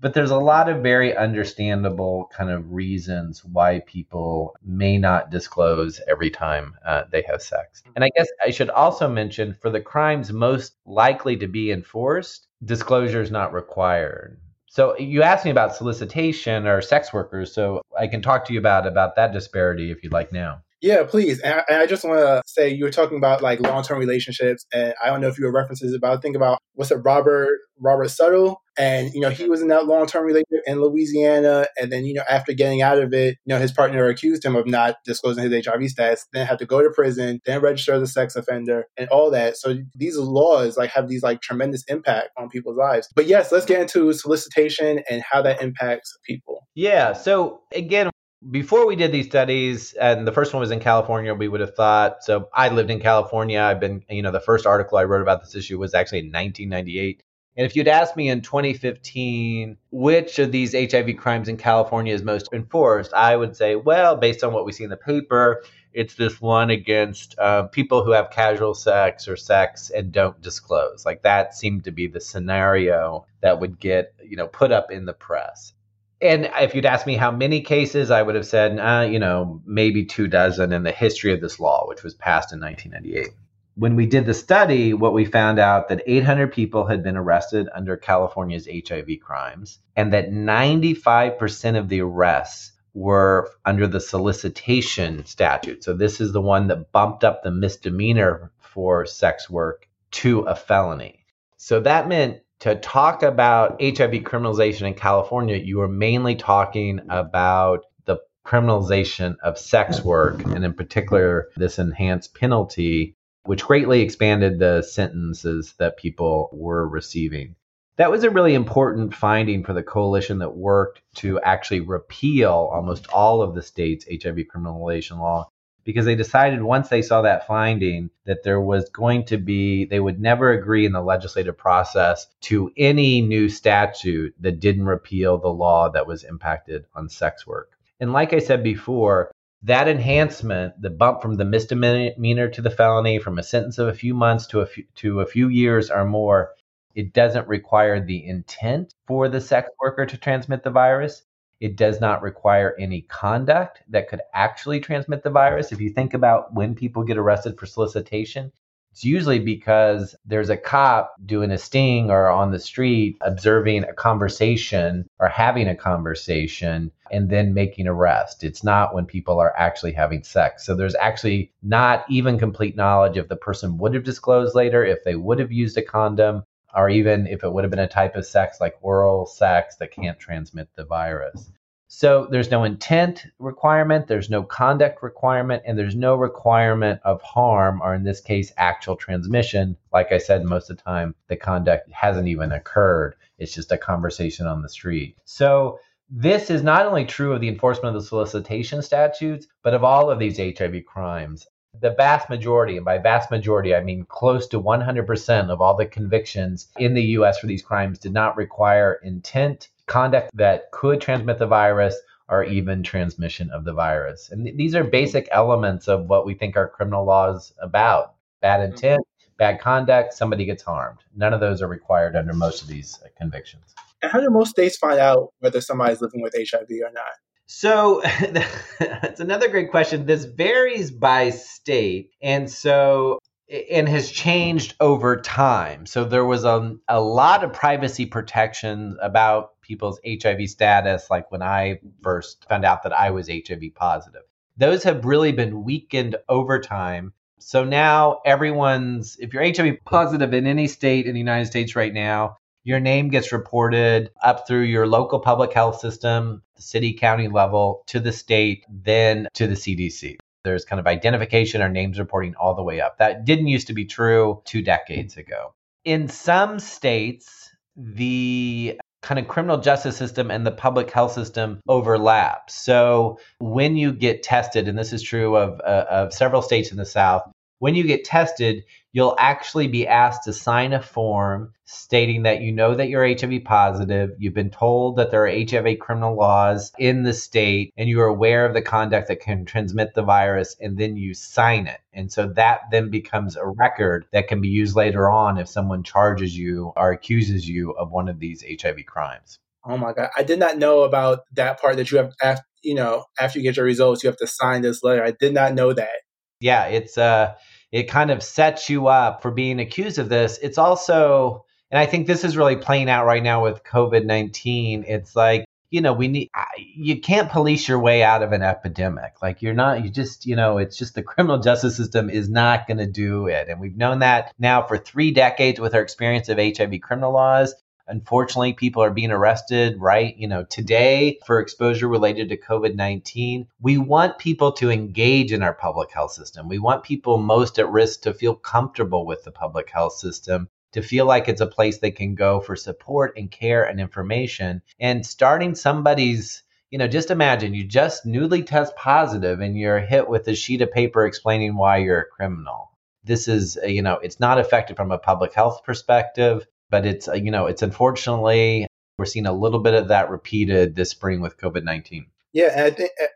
But 0.00 0.14
there's 0.14 0.32
a 0.32 0.36
lot 0.36 0.68
of 0.68 0.82
very 0.82 1.16
understandable 1.16 2.28
kind 2.36 2.50
of 2.50 2.72
reasons 2.72 3.44
why 3.44 3.82
people 3.86 4.56
may 4.64 4.98
not 4.98 5.30
disclose 5.30 6.00
every 6.08 6.28
time 6.28 6.74
uh, 6.84 7.04
they 7.12 7.22
have 7.28 7.40
sex. 7.40 7.84
And 7.94 8.04
I 8.04 8.10
guess 8.16 8.26
I 8.44 8.50
should 8.50 8.70
also 8.70 9.08
mention 9.08 9.56
for 9.60 9.70
the 9.70 9.80
crimes 9.80 10.32
most 10.32 10.74
likely 10.86 11.36
to 11.36 11.46
be 11.46 11.70
enforced, 11.70 12.48
disclosure 12.64 13.22
is 13.22 13.30
not 13.30 13.52
required. 13.52 14.40
So 14.72 14.96
you 14.98 15.22
asked 15.22 15.44
me 15.44 15.50
about 15.50 15.76
solicitation 15.76 16.66
or 16.66 16.80
sex 16.80 17.12
workers, 17.12 17.52
so 17.52 17.82
I 17.98 18.06
can 18.06 18.22
talk 18.22 18.46
to 18.46 18.54
you 18.54 18.58
about 18.58 18.86
about 18.86 19.16
that 19.16 19.30
disparity 19.30 19.90
if 19.90 20.02
you'd 20.02 20.14
like 20.14 20.32
now. 20.32 20.62
Yeah, 20.82 21.04
please. 21.04 21.38
And 21.38 21.54
I, 21.54 21.62
and 21.68 21.78
I 21.80 21.86
just 21.86 22.04
want 22.04 22.18
to 22.18 22.42
say 22.44 22.68
you 22.68 22.84
were 22.84 22.90
talking 22.90 23.16
about 23.16 23.40
like 23.40 23.60
long 23.60 23.84
term 23.84 23.98
relationships, 23.98 24.66
and 24.74 24.94
I 25.02 25.06
don't 25.06 25.20
know 25.20 25.28
if 25.28 25.38
you 25.38 25.44
were 25.44 25.52
references 25.52 25.94
about 25.94 26.20
think 26.22 26.34
about 26.34 26.58
what's 26.74 26.90
it 26.90 26.96
Robert 26.96 27.60
Robert 27.80 28.08
Suttle, 28.08 28.56
and 28.76 29.14
you 29.14 29.20
know 29.20 29.30
he 29.30 29.48
was 29.48 29.62
in 29.62 29.68
that 29.68 29.86
long 29.86 30.06
term 30.06 30.24
relationship 30.24 30.62
in 30.66 30.80
Louisiana, 30.80 31.66
and 31.80 31.92
then 31.92 32.04
you 32.04 32.14
know 32.14 32.24
after 32.28 32.52
getting 32.52 32.82
out 32.82 32.98
of 32.98 33.14
it, 33.14 33.36
you 33.44 33.54
know 33.54 33.60
his 33.60 33.70
partner 33.70 34.08
accused 34.08 34.44
him 34.44 34.56
of 34.56 34.66
not 34.66 34.96
disclosing 35.04 35.48
his 35.48 35.64
HIV 35.64 35.88
status, 35.88 36.26
then 36.32 36.48
had 36.48 36.58
to 36.58 36.66
go 36.66 36.82
to 36.82 36.90
prison, 36.90 37.40
then 37.46 37.60
register 37.60 37.94
as 37.94 38.02
a 38.02 38.06
sex 38.08 38.34
offender, 38.34 38.86
and 38.96 39.08
all 39.08 39.30
that. 39.30 39.56
So 39.56 39.76
these 39.94 40.16
laws 40.16 40.76
like 40.76 40.90
have 40.90 41.08
these 41.08 41.22
like 41.22 41.42
tremendous 41.42 41.84
impact 41.86 42.30
on 42.36 42.48
people's 42.48 42.76
lives. 42.76 43.08
But 43.14 43.28
yes, 43.28 43.52
let's 43.52 43.66
get 43.66 43.80
into 43.80 44.12
solicitation 44.12 45.00
and 45.08 45.22
how 45.22 45.42
that 45.42 45.62
impacts 45.62 46.12
people. 46.24 46.66
Yeah. 46.74 47.12
So 47.12 47.60
again, 47.72 48.10
before 48.50 48.86
we 48.86 48.96
did 48.96 49.12
these 49.12 49.26
studies, 49.26 49.92
and 49.94 50.26
the 50.26 50.32
first 50.32 50.52
one 50.52 50.60
was 50.60 50.70
in 50.70 50.80
California, 50.80 51.34
we 51.34 51.48
would 51.48 51.60
have 51.60 51.74
thought. 51.74 52.24
So 52.24 52.48
I 52.54 52.68
lived 52.68 52.90
in 52.90 53.00
California. 53.00 53.60
I've 53.60 53.80
been, 53.80 54.04
you 54.10 54.22
know, 54.22 54.32
the 54.32 54.40
first 54.40 54.66
article 54.66 54.98
I 54.98 55.04
wrote 55.04 55.22
about 55.22 55.42
this 55.42 55.54
issue 55.54 55.78
was 55.78 55.94
actually 55.94 56.20
in 56.20 56.26
1998. 56.26 57.22
And 57.54 57.66
if 57.66 57.76
you'd 57.76 57.88
asked 57.88 58.16
me 58.16 58.30
in 58.30 58.40
2015 58.40 59.76
which 59.90 60.38
of 60.38 60.52
these 60.52 60.72
HIV 60.72 61.18
crimes 61.18 61.48
in 61.48 61.58
California 61.58 62.14
is 62.14 62.22
most 62.22 62.48
enforced, 62.52 63.12
I 63.12 63.36
would 63.36 63.54
say, 63.54 63.76
well, 63.76 64.16
based 64.16 64.42
on 64.42 64.54
what 64.54 64.64
we 64.64 64.72
see 64.72 64.84
in 64.84 64.90
the 64.90 64.96
paper, 64.96 65.62
it's 65.92 66.14
this 66.14 66.40
one 66.40 66.70
against 66.70 67.38
uh, 67.38 67.64
people 67.64 68.04
who 68.04 68.12
have 68.12 68.30
casual 68.30 68.72
sex 68.72 69.28
or 69.28 69.36
sex 69.36 69.90
and 69.90 70.10
don't 70.10 70.40
disclose. 70.40 71.04
Like 71.04 71.22
that 71.22 71.54
seemed 71.54 71.84
to 71.84 71.90
be 71.90 72.06
the 72.06 72.20
scenario 72.20 73.26
that 73.42 73.60
would 73.60 73.78
get, 73.78 74.14
you 74.24 74.36
know, 74.36 74.46
put 74.46 74.72
up 74.72 74.90
in 74.90 75.04
the 75.04 75.12
press 75.12 75.74
and 76.22 76.48
if 76.60 76.74
you'd 76.74 76.86
asked 76.86 77.06
me 77.06 77.16
how 77.16 77.32
many 77.32 77.60
cases, 77.60 78.10
I 78.10 78.22
would 78.22 78.36
have 78.36 78.46
said, 78.46 78.78
uh, 78.78 79.06
you 79.10 79.18
know, 79.18 79.60
maybe 79.66 80.04
two 80.04 80.28
dozen 80.28 80.72
in 80.72 80.84
the 80.84 80.92
history 80.92 81.32
of 81.32 81.40
this 81.40 81.58
law, 81.58 81.84
which 81.88 82.02
was 82.02 82.14
passed 82.14 82.52
in 82.52 82.60
1998. 82.60 83.34
When 83.74 83.96
we 83.96 84.06
did 84.06 84.26
the 84.26 84.34
study, 84.34 84.92
what 84.92 85.14
we 85.14 85.24
found 85.24 85.58
out 85.58 85.88
that 85.88 86.02
800 86.06 86.52
people 86.52 86.86
had 86.86 87.02
been 87.02 87.16
arrested 87.16 87.68
under 87.74 87.96
California's 87.96 88.68
HIV 88.68 89.08
crimes, 89.20 89.78
and 89.96 90.12
that 90.12 90.30
95% 90.30 91.78
of 91.78 91.88
the 91.88 92.02
arrests 92.02 92.72
were 92.94 93.50
under 93.64 93.86
the 93.86 94.00
solicitation 94.00 95.24
statute. 95.24 95.82
So 95.82 95.94
this 95.94 96.20
is 96.20 96.32
the 96.32 96.42
one 96.42 96.68
that 96.68 96.92
bumped 96.92 97.24
up 97.24 97.42
the 97.42 97.50
misdemeanor 97.50 98.52
for 98.60 99.06
sex 99.06 99.50
work 99.50 99.88
to 100.12 100.40
a 100.40 100.54
felony. 100.54 101.24
So 101.56 101.80
that 101.80 102.08
meant 102.08 102.42
to 102.62 102.76
talk 102.76 103.24
about 103.24 103.82
HIV 103.82 104.22
criminalization 104.22 104.86
in 104.86 104.94
California, 104.94 105.56
you 105.56 105.78
were 105.78 105.88
mainly 105.88 106.36
talking 106.36 107.00
about 107.08 107.86
the 108.04 108.18
criminalization 108.46 109.34
of 109.42 109.58
sex 109.58 110.04
work, 110.04 110.40
and 110.44 110.64
in 110.64 110.72
particular, 110.72 111.48
this 111.56 111.80
enhanced 111.80 112.36
penalty, 112.36 113.16
which 113.46 113.64
greatly 113.64 114.00
expanded 114.00 114.60
the 114.60 114.80
sentences 114.82 115.74
that 115.80 115.96
people 115.96 116.50
were 116.52 116.88
receiving. 116.88 117.56
That 117.96 118.12
was 118.12 118.22
a 118.22 118.30
really 118.30 118.54
important 118.54 119.12
finding 119.12 119.64
for 119.64 119.72
the 119.72 119.82
coalition 119.82 120.38
that 120.38 120.54
worked 120.54 121.02
to 121.16 121.40
actually 121.40 121.80
repeal 121.80 122.70
almost 122.72 123.08
all 123.08 123.42
of 123.42 123.56
the 123.56 123.62
state's 123.62 124.06
HIV 124.06 124.38
criminalization 124.54 125.18
law 125.18 125.48
because 125.84 126.04
they 126.04 126.14
decided 126.14 126.62
once 126.62 126.88
they 126.88 127.02
saw 127.02 127.22
that 127.22 127.46
finding 127.46 128.10
that 128.24 128.42
there 128.42 128.60
was 128.60 128.88
going 128.90 129.24
to 129.26 129.36
be, 129.36 129.84
they 129.84 130.00
would 130.00 130.20
never 130.20 130.52
agree 130.52 130.86
in 130.86 130.92
the 130.92 131.02
legislative 131.02 131.56
process 131.56 132.26
to 132.42 132.70
any 132.76 133.20
new 133.20 133.48
statute 133.48 134.34
that 134.40 134.60
didn't 134.60 134.86
repeal 134.86 135.38
the 135.38 135.48
law 135.48 135.88
that 135.90 136.06
was 136.06 136.24
impacted 136.24 136.86
on 136.94 137.08
sex 137.08 137.46
work. 137.46 137.72
And 138.00 138.12
like 138.12 138.32
I 138.32 138.38
said 138.38 138.62
before, 138.62 139.30
that 139.64 139.86
enhancement, 139.86 140.80
the 140.80 140.90
bump 140.90 141.22
from 141.22 141.36
the 141.36 141.44
misdemeanor 141.44 142.48
to 142.48 142.62
the 142.62 142.70
felony, 142.70 143.18
from 143.18 143.38
a 143.38 143.44
sentence 143.44 143.78
of 143.78 143.88
a 143.88 143.94
few 143.94 144.12
months 144.12 144.46
to 144.48 144.60
a 144.60 144.66
few, 144.66 144.84
to 144.96 145.20
a 145.20 145.26
few 145.26 145.48
years 145.48 145.90
or 145.90 146.04
more, 146.04 146.50
it 146.94 147.12
doesn't 147.12 147.46
require 147.48 148.04
the 148.04 148.26
intent 148.26 148.92
for 149.06 149.28
the 149.28 149.40
sex 149.40 149.70
worker 149.80 150.04
to 150.04 150.16
transmit 150.16 150.62
the 150.62 150.70
virus. 150.70 151.22
It 151.62 151.76
does 151.76 152.00
not 152.00 152.22
require 152.22 152.74
any 152.76 153.02
conduct 153.02 153.84
that 153.88 154.08
could 154.08 154.20
actually 154.34 154.80
transmit 154.80 155.22
the 155.22 155.30
virus. 155.30 155.70
If 155.70 155.80
you 155.80 155.90
think 155.90 156.12
about 156.12 156.52
when 156.52 156.74
people 156.74 157.04
get 157.04 157.16
arrested 157.16 157.56
for 157.56 157.66
solicitation, 157.66 158.50
it's 158.90 159.04
usually 159.04 159.38
because 159.38 160.16
there's 160.26 160.50
a 160.50 160.56
cop 160.56 161.14
doing 161.24 161.52
a 161.52 161.58
sting 161.58 162.10
or 162.10 162.28
on 162.28 162.50
the 162.50 162.58
street 162.58 163.16
observing 163.20 163.84
a 163.84 163.92
conversation 163.92 165.06
or 165.20 165.28
having 165.28 165.68
a 165.68 165.76
conversation 165.76 166.90
and 167.12 167.30
then 167.30 167.54
making 167.54 167.86
arrest. 167.86 168.42
It's 168.42 168.64
not 168.64 168.92
when 168.92 169.06
people 169.06 169.38
are 169.38 169.56
actually 169.56 169.92
having 169.92 170.24
sex. 170.24 170.66
So 170.66 170.74
there's 170.74 170.96
actually 170.96 171.52
not 171.62 172.04
even 172.10 172.40
complete 172.40 172.74
knowledge 172.74 173.16
if 173.16 173.28
the 173.28 173.36
person 173.36 173.78
would 173.78 173.94
have 173.94 174.02
disclosed 174.02 174.56
later, 174.56 174.84
if 174.84 175.04
they 175.04 175.14
would 175.14 175.38
have 175.38 175.52
used 175.52 175.78
a 175.78 175.82
condom, 175.82 176.42
or 176.74 176.88
even 176.88 177.26
if 177.26 177.44
it 177.44 177.52
would 177.52 177.64
have 177.64 177.70
been 177.70 177.80
a 177.80 177.88
type 177.88 178.16
of 178.16 178.26
sex 178.26 178.60
like 178.60 178.76
oral 178.80 179.26
sex 179.26 179.76
that 179.76 179.92
can't 179.92 180.18
transmit 180.18 180.68
the 180.74 180.84
virus. 180.84 181.50
So 181.94 182.26
there's 182.30 182.50
no 182.50 182.64
intent 182.64 183.26
requirement, 183.38 184.06
there's 184.06 184.30
no 184.30 184.42
conduct 184.42 185.02
requirement, 185.02 185.62
and 185.66 185.78
there's 185.78 185.94
no 185.94 186.14
requirement 186.14 187.00
of 187.04 187.20
harm, 187.20 187.82
or 187.82 187.94
in 187.94 188.02
this 188.02 188.22
case, 188.22 188.50
actual 188.56 188.96
transmission. 188.96 189.76
Like 189.92 190.10
I 190.10 190.16
said, 190.16 190.42
most 190.46 190.70
of 190.70 190.78
the 190.78 190.82
time, 190.82 191.14
the 191.28 191.36
conduct 191.36 191.92
hasn't 191.92 192.28
even 192.28 192.50
occurred. 192.50 193.16
It's 193.36 193.52
just 193.52 193.72
a 193.72 193.76
conversation 193.76 194.46
on 194.46 194.62
the 194.62 194.70
street. 194.70 195.18
So 195.26 195.80
this 196.08 196.48
is 196.48 196.62
not 196.62 196.86
only 196.86 197.04
true 197.04 197.34
of 197.34 197.42
the 197.42 197.48
enforcement 197.48 197.94
of 197.94 198.02
the 198.02 198.08
solicitation 198.08 198.80
statutes, 198.80 199.46
but 199.62 199.74
of 199.74 199.84
all 199.84 200.10
of 200.10 200.18
these 200.18 200.38
HIV 200.38 200.86
crimes 200.86 201.46
the 201.80 201.90
vast 201.90 202.28
majority, 202.28 202.76
and 202.76 202.84
by 202.84 202.98
vast 202.98 203.30
majority, 203.30 203.74
I 203.74 203.82
mean 203.82 204.04
close 204.04 204.46
to 204.48 204.60
100% 204.60 205.50
of 205.50 205.60
all 205.60 205.76
the 205.76 205.86
convictions 205.86 206.68
in 206.78 206.94
the 206.94 207.02
US 207.18 207.38
for 207.38 207.46
these 207.46 207.62
crimes 207.62 207.98
did 207.98 208.12
not 208.12 208.36
require 208.36 209.00
intent, 209.02 209.68
conduct 209.86 210.30
that 210.34 210.70
could 210.70 211.00
transmit 211.00 211.38
the 211.38 211.46
virus, 211.46 211.96
or 212.28 212.44
even 212.44 212.82
transmission 212.82 213.50
of 213.50 213.64
the 213.64 213.72
virus. 213.72 214.30
And 214.30 214.44
th- 214.44 214.56
these 214.56 214.74
are 214.74 214.84
basic 214.84 215.28
elements 215.32 215.88
of 215.88 216.08
what 216.08 216.24
we 216.24 216.34
think 216.34 216.56
our 216.56 216.68
criminal 216.68 217.04
law 217.04 217.34
is 217.34 217.52
about 217.60 218.14
bad 218.40 218.60
mm-hmm. 218.60 218.72
intent, 218.72 219.06
bad 219.36 219.60
conduct, 219.60 220.14
somebody 220.14 220.44
gets 220.44 220.62
harmed. 220.62 221.00
None 221.16 221.34
of 221.34 221.40
those 221.40 221.60
are 221.62 221.68
required 221.68 222.16
under 222.16 222.32
most 222.32 222.62
of 222.62 222.68
these 222.68 222.98
uh, 223.04 223.08
convictions. 223.18 223.74
And 224.00 224.10
how 224.10 224.20
do 224.20 224.30
most 224.30 224.50
states 224.50 224.76
find 224.76 224.98
out 224.98 225.32
whether 225.40 225.60
somebody's 225.60 226.00
living 226.00 226.22
with 226.22 226.34
HIV 226.34 226.68
or 226.70 226.92
not? 226.92 227.12
So 227.46 228.02
that's 228.78 229.20
another 229.20 229.48
great 229.48 229.70
question. 229.70 230.06
This 230.06 230.24
varies 230.24 230.90
by 230.90 231.30
state. 231.30 232.10
And 232.22 232.50
so 232.50 233.18
and 233.52 233.88
has 233.88 234.10
changed 234.10 234.74
over 234.80 235.20
time. 235.20 235.84
So 235.84 236.04
there 236.04 236.24
was 236.24 236.44
a, 236.44 236.76
a 236.88 237.00
lot 237.00 237.44
of 237.44 237.52
privacy 237.52 238.06
protection 238.06 238.96
about 239.02 239.60
people's 239.60 240.00
HIV 240.06 240.48
status, 240.48 241.10
like 241.10 241.30
when 241.30 241.42
I 241.42 241.80
first 242.02 242.46
found 242.48 242.64
out 242.64 242.82
that 242.84 242.92
I 242.92 243.10
was 243.10 243.28
HIV 243.28 243.74
positive. 243.74 244.22
Those 244.56 244.82
have 244.84 245.04
really 245.04 245.32
been 245.32 245.64
weakened 245.64 246.16
over 246.28 246.60
time. 246.60 247.12
So 247.38 247.64
now 247.64 248.20
everyone's, 248.24 249.16
if 249.18 249.34
you're 249.34 249.44
HIV 249.44 249.84
positive 249.84 250.32
in 250.32 250.46
any 250.46 250.68
state 250.68 251.06
in 251.06 251.12
the 251.12 251.20
United 251.20 251.46
States 251.46 251.76
right 251.76 251.92
now, 251.92 252.38
your 252.64 252.80
name 252.80 253.08
gets 253.08 253.32
reported 253.32 254.10
up 254.22 254.46
through 254.46 254.62
your 254.62 254.86
local 254.86 255.20
public 255.20 255.52
health 255.52 255.80
system, 255.80 256.42
the 256.56 256.62
city, 256.62 256.92
county 256.92 257.28
level, 257.28 257.82
to 257.86 258.00
the 258.00 258.12
state, 258.12 258.64
then 258.68 259.28
to 259.34 259.46
the 259.46 259.54
CDC. 259.54 260.16
There's 260.44 260.64
kind 260.64 260.80
of 260.80 260.86
identification 260.86 261.62
or 261.62 261.68
names 261.68 261.98
reporting 261.98 262.34
all 262.34 262.54
the 262.54 262.62
way 262.62 262.80
up. 262.80 262.98
That 262.98 263.24
didn't 263.24 263.48
used 263.48 263.68
to 263.68 263.72
be 263.72 263.84
true 263.84 264.42
two 264.44 264.62
decades 264.62 265.16
ago. 265.16 265.54
In 265.84 266.08
some 266.08 266.58
states, 266.58 267.50
the 267.76 268.78
kind 269.02 269.18
of 269.18 269.26
criminal 269.26 269.58
justice 269.58 269.96
system 269.96 270.30
and 270.30 270.46
the 270.46 270.52
public 270.52 270.90
health 270.90 271.12
system 271.12 271.60
overlap. 271.68 272.50
So 272.50 273.18
when 273.40 273.76
you 273.76 273.92
get 273.92 274.22
tested, 274.22 274.68
and 274.68 274.78
this 274.78 274.92
is 274.92 275.02
true 275.02 275.36
of, 275.36 275.60
uh, 275.60 275.86
of 275.90 276.12
several 276.12 276.42
states 276.42 276.70
in 276.70 276.76
the 276.76 276.86
South, 276.86 277.22
when 277.62 277.76
you 277.76 277.84
get 277.84 278.02
tested, 278.02 278.64
you'll 278.90 279.14
actually 279.20 279.68
be 279.68 279.86
asked 279.86 280.24
to 280.24 280.32
sign 280.32 280.72
a 280.72 280.82
form 280.82 281.52
stating 281.64 282.24
that 282.24 282.40
you 282.40 282.50
know 282.50 282.74
that 282.74 282.88
you're 282.88 283.06
HIV 283.06 283.44
positive, 283.44 284.10
you've 284.18 284.34
been 284.34 284.50
told 284.50 284.96
that 284.96 285.12
there 285.12 285.24
are 285.24 285.30
HIV 285.30 285.78
criminal 285.78 286.16
laws 286.16 286.72
in 286.76 287.04
the 287.04 287.12
state, 287.12 287.72
and 287.76 287.88
you 287.88 288.00
are 288.00 288.08
aware 288.08 288.44
of 288.44 288.52
the 288.52 288.62
conduct 288.62 289.06
that 289.06 289.20
can 289.20 289.44
transmit 289.44 289.94
the 289.94 290.02
virus, 290.02 290.56
and 290.60 290.76
then 290.76 290.96
you 290.96 291.14
sign 291.14 291.68
it. 291.68 291.78
And 291.92 292.10
so 292.10 292.26
that 292.34 292.62
then 292.72 292.90
becomes 292.90 293.36
a 293.36 293.46
record 293.46 294.06
that 294.12 294.26
can 294.26 294.40
be 294.40 294.48
used 294.48 294.74
later 294.74 295.08
on 295.08 295.38
if 295.38 295.48
someone 295.48 295.84
charges 295.84 296.36
you 296.36 296.72
or 296.74 296.90
accuses 296.90 297.48
you 297.48 297.70
of 297.74 297.92
one 297.92 298.08
of 298.08 298.18
these 298.18 298.42
HIV 298.60 298.86
crimes. 298.86 299.38
Oh 299.64 299.76
my 299.76 299.92
God. 299.92 300.10
I 300.18 300.24
did 300.24 300.40
not 300.40 300.58
know 300.58 300.80
about 300.80 301.20
that 301.34 301.60
part 301.60 301.76
that 301.76 301.92
you 301.92 301.98
have, 301.98 302.12
after, 302.20 302.44
you 302.64 302.74
know, 302.74 303.04
after 303.20 303.38
you 303.38 303.44
get 303.44 303.56
your 303.56 303.66
results, 303.66 304.02
you 304.02 304.08
have 304.08 304.16
to 304.16 304.26
sign 304.26 304.62
this 304.62 304.82
letter. 304.82 305.04
I 305.04 305.12
did 305.12 305.32
not 305.32 305.54
know 305.54 305.72
that. 305.72 306.00
Yeah, 306.40 306.64
it's, 306.64 306.98
uh, 306.98 307.34
it 307.72 307.84
kind 307.84 308.10
of 308.10 308.22
sets 308.22 308.70
you 308.70 308.86
up 308.86 309.22
for 309.22 309.30
being 309.30 309.58
accused 309.58 309.98
of 309.98 310.08
this. 310.08 310.38
It's 310.42 310.58
also, 310.58 311.44
and 311.70 311.78
I 311.78 311.86
think 311.86 312.06
this 312.06 312.22
is 312.22 312.36
really 312.36 312.56
playing 312.56 312.88
out 312.88 313.06
right 313.06 313.22
now 313.22 313.42
with 313.42 313.64
COVID 313.64 314.04
19. 314.04 314.84
It's 314.86 315.16
like 315.16 315.46
you 315.72 315.80
know, 315.80 315.94
we 315.94 316.06
need, 316.06 316.30
you 316.58 317.00
can't 317.00 317.30
police 317.30 317.66
your 317.66 317.78
way 317.78 318.02
out 318.02 318.22
of 318.22 318.32
an 318.32 318.42
epidemic. 318.42 319.14
Like 319.22 319.40
you're 319.40 319.54
not, 319.54 319.82
you 319.82 319.90
just, 319.90 320.26
you 320.26 320.36
know, 320.36 320.58
it's 320.58 320.76
just 320.76 320.94
the 320.94 321.02
criminal 321.02 321.38
justice 321.38 321.78
system 321.78 322.10
is 322.10 322.28
not 322.28 322.66
going 322.66 322.76
to 322.76 322.86
do 322.86 323.26
it. 323.26 323.48
And 323.48 323.58
we've 323.58 323.76
known 323.76 324.00
that 324.00 324.34
now 324.38 324.62
for 324.66 324.76
three 324.76 325.12
decades 325.12 325.58
with 325.58 325.74
our 325.74 325.80
experience 325.80 326.28
of 326.28 326.36
HIV 326.36 326.82
criminal 326.82 327.14
laws. 327.14 327.54
Unfortunately, 327.92 328.54
people 328.54 328.82
are 328.82 328.90
being 328.90 329.10
arrested, 329.10 329.78
right? 329.78 330.16
You 330.16 330.26
know, 330.26 330.44
today 330.44 331.18
for 331.26 331.40
exposure 331.40 331.86
related 331.86 332.30
to 332.30 332.38
COVID 332.38 332.74
19. 332.74 333.46
We 333.60 333.76
want 333.76 334.16
people 334.16 334.52
to 334.52 334.70
engage 334.70 335.30
in 335.30 335.42
our 335.42 335.52
public 335.52 335.92
health 335.92 336.12
system. 336.12 336.48
We 336.48 336.58
want 336.58 336.84
people 336.84 337.18
most 337.18 337.58
at 337.58 337.68
risk 337.68 338.00
to 338.02 338.14
feel 338.14 338.34
comfortable 338.34 339.04
with 339.04 339.24
the 339.24 339.30
public 339.30 339.68
health 339.68 339.92
system 339.92 340.48
to 340.72 340.80
feel 340.80 341.04
like 341.04 341.28
it's 341.28 341.42
a 341.42 341.46
place 341.46 341.78
they 341.78 341.90
can 341.90 342.14
go 342.14 342.40
for 342.40 342.56
support 342.56 343.12
and 343.18 343.30
care 343.30 343.64
and 343.64 343.78
information. 343.78 344.62
And 344.80 345.04
starting 345.04 345.54
somebody's, 345.54 346.44
you 346.70 346.78
know, 346.78 346.88
just 346.88 347.10
imagine 347.10 347.52
you 347.52 347.64
just 347.64 348.06
newly 348.06 348.42
test 348.42 348.74
positive 348.74 349.40
and 349.40 349.54
you're 349.54 349.80
hit 349.80 350.08
with 350.08 350.26
a 350.28 350.34
sheet 350.34 350.62
of 350.62 350.72
paper 350.72 351.04
explaining 351.04 351.56
why 351.56 351.76
you're 351.76 352.00
a 352.00 352.06
criminal. 352.06 352.70
This 353.04 353.28
is, 353.28 353.58
you 353.66 353.82
know, 353.82 353.96
it's 353.96 354.18
not 354.18 354.38
effective 354.38 354.78
from 354.78 354.92
a 354.92 354.98
public 354.98 355.34
health 355.34 355.62
perspective 355.62 356.46
but 356.72 356.86
it's 356.86 357.06
uh, 357.06 357.12
you 357.12 357.30
know 357.30 357.46
it's 357.46 357.62
unfortunately 357.62 358.66
we're 358.98 359.04
seeing 359.04 359.26
a 359.26 359.32
little 359.32 359.60
bit 359.60 359.74
of 359.74 359.88
that 359.88 360.10
repeated 360.10 360.74
this 360.74 360.90
spring 360.90 361.20
with 361.20 361.36
COVID 361.36 361.62
nineteen. 361.62 362.06
Yeah, 362.32 362.48
and 362.52 362.64
I 362.64 362.70
think 362.70 362.90
uh, 363.00 363.06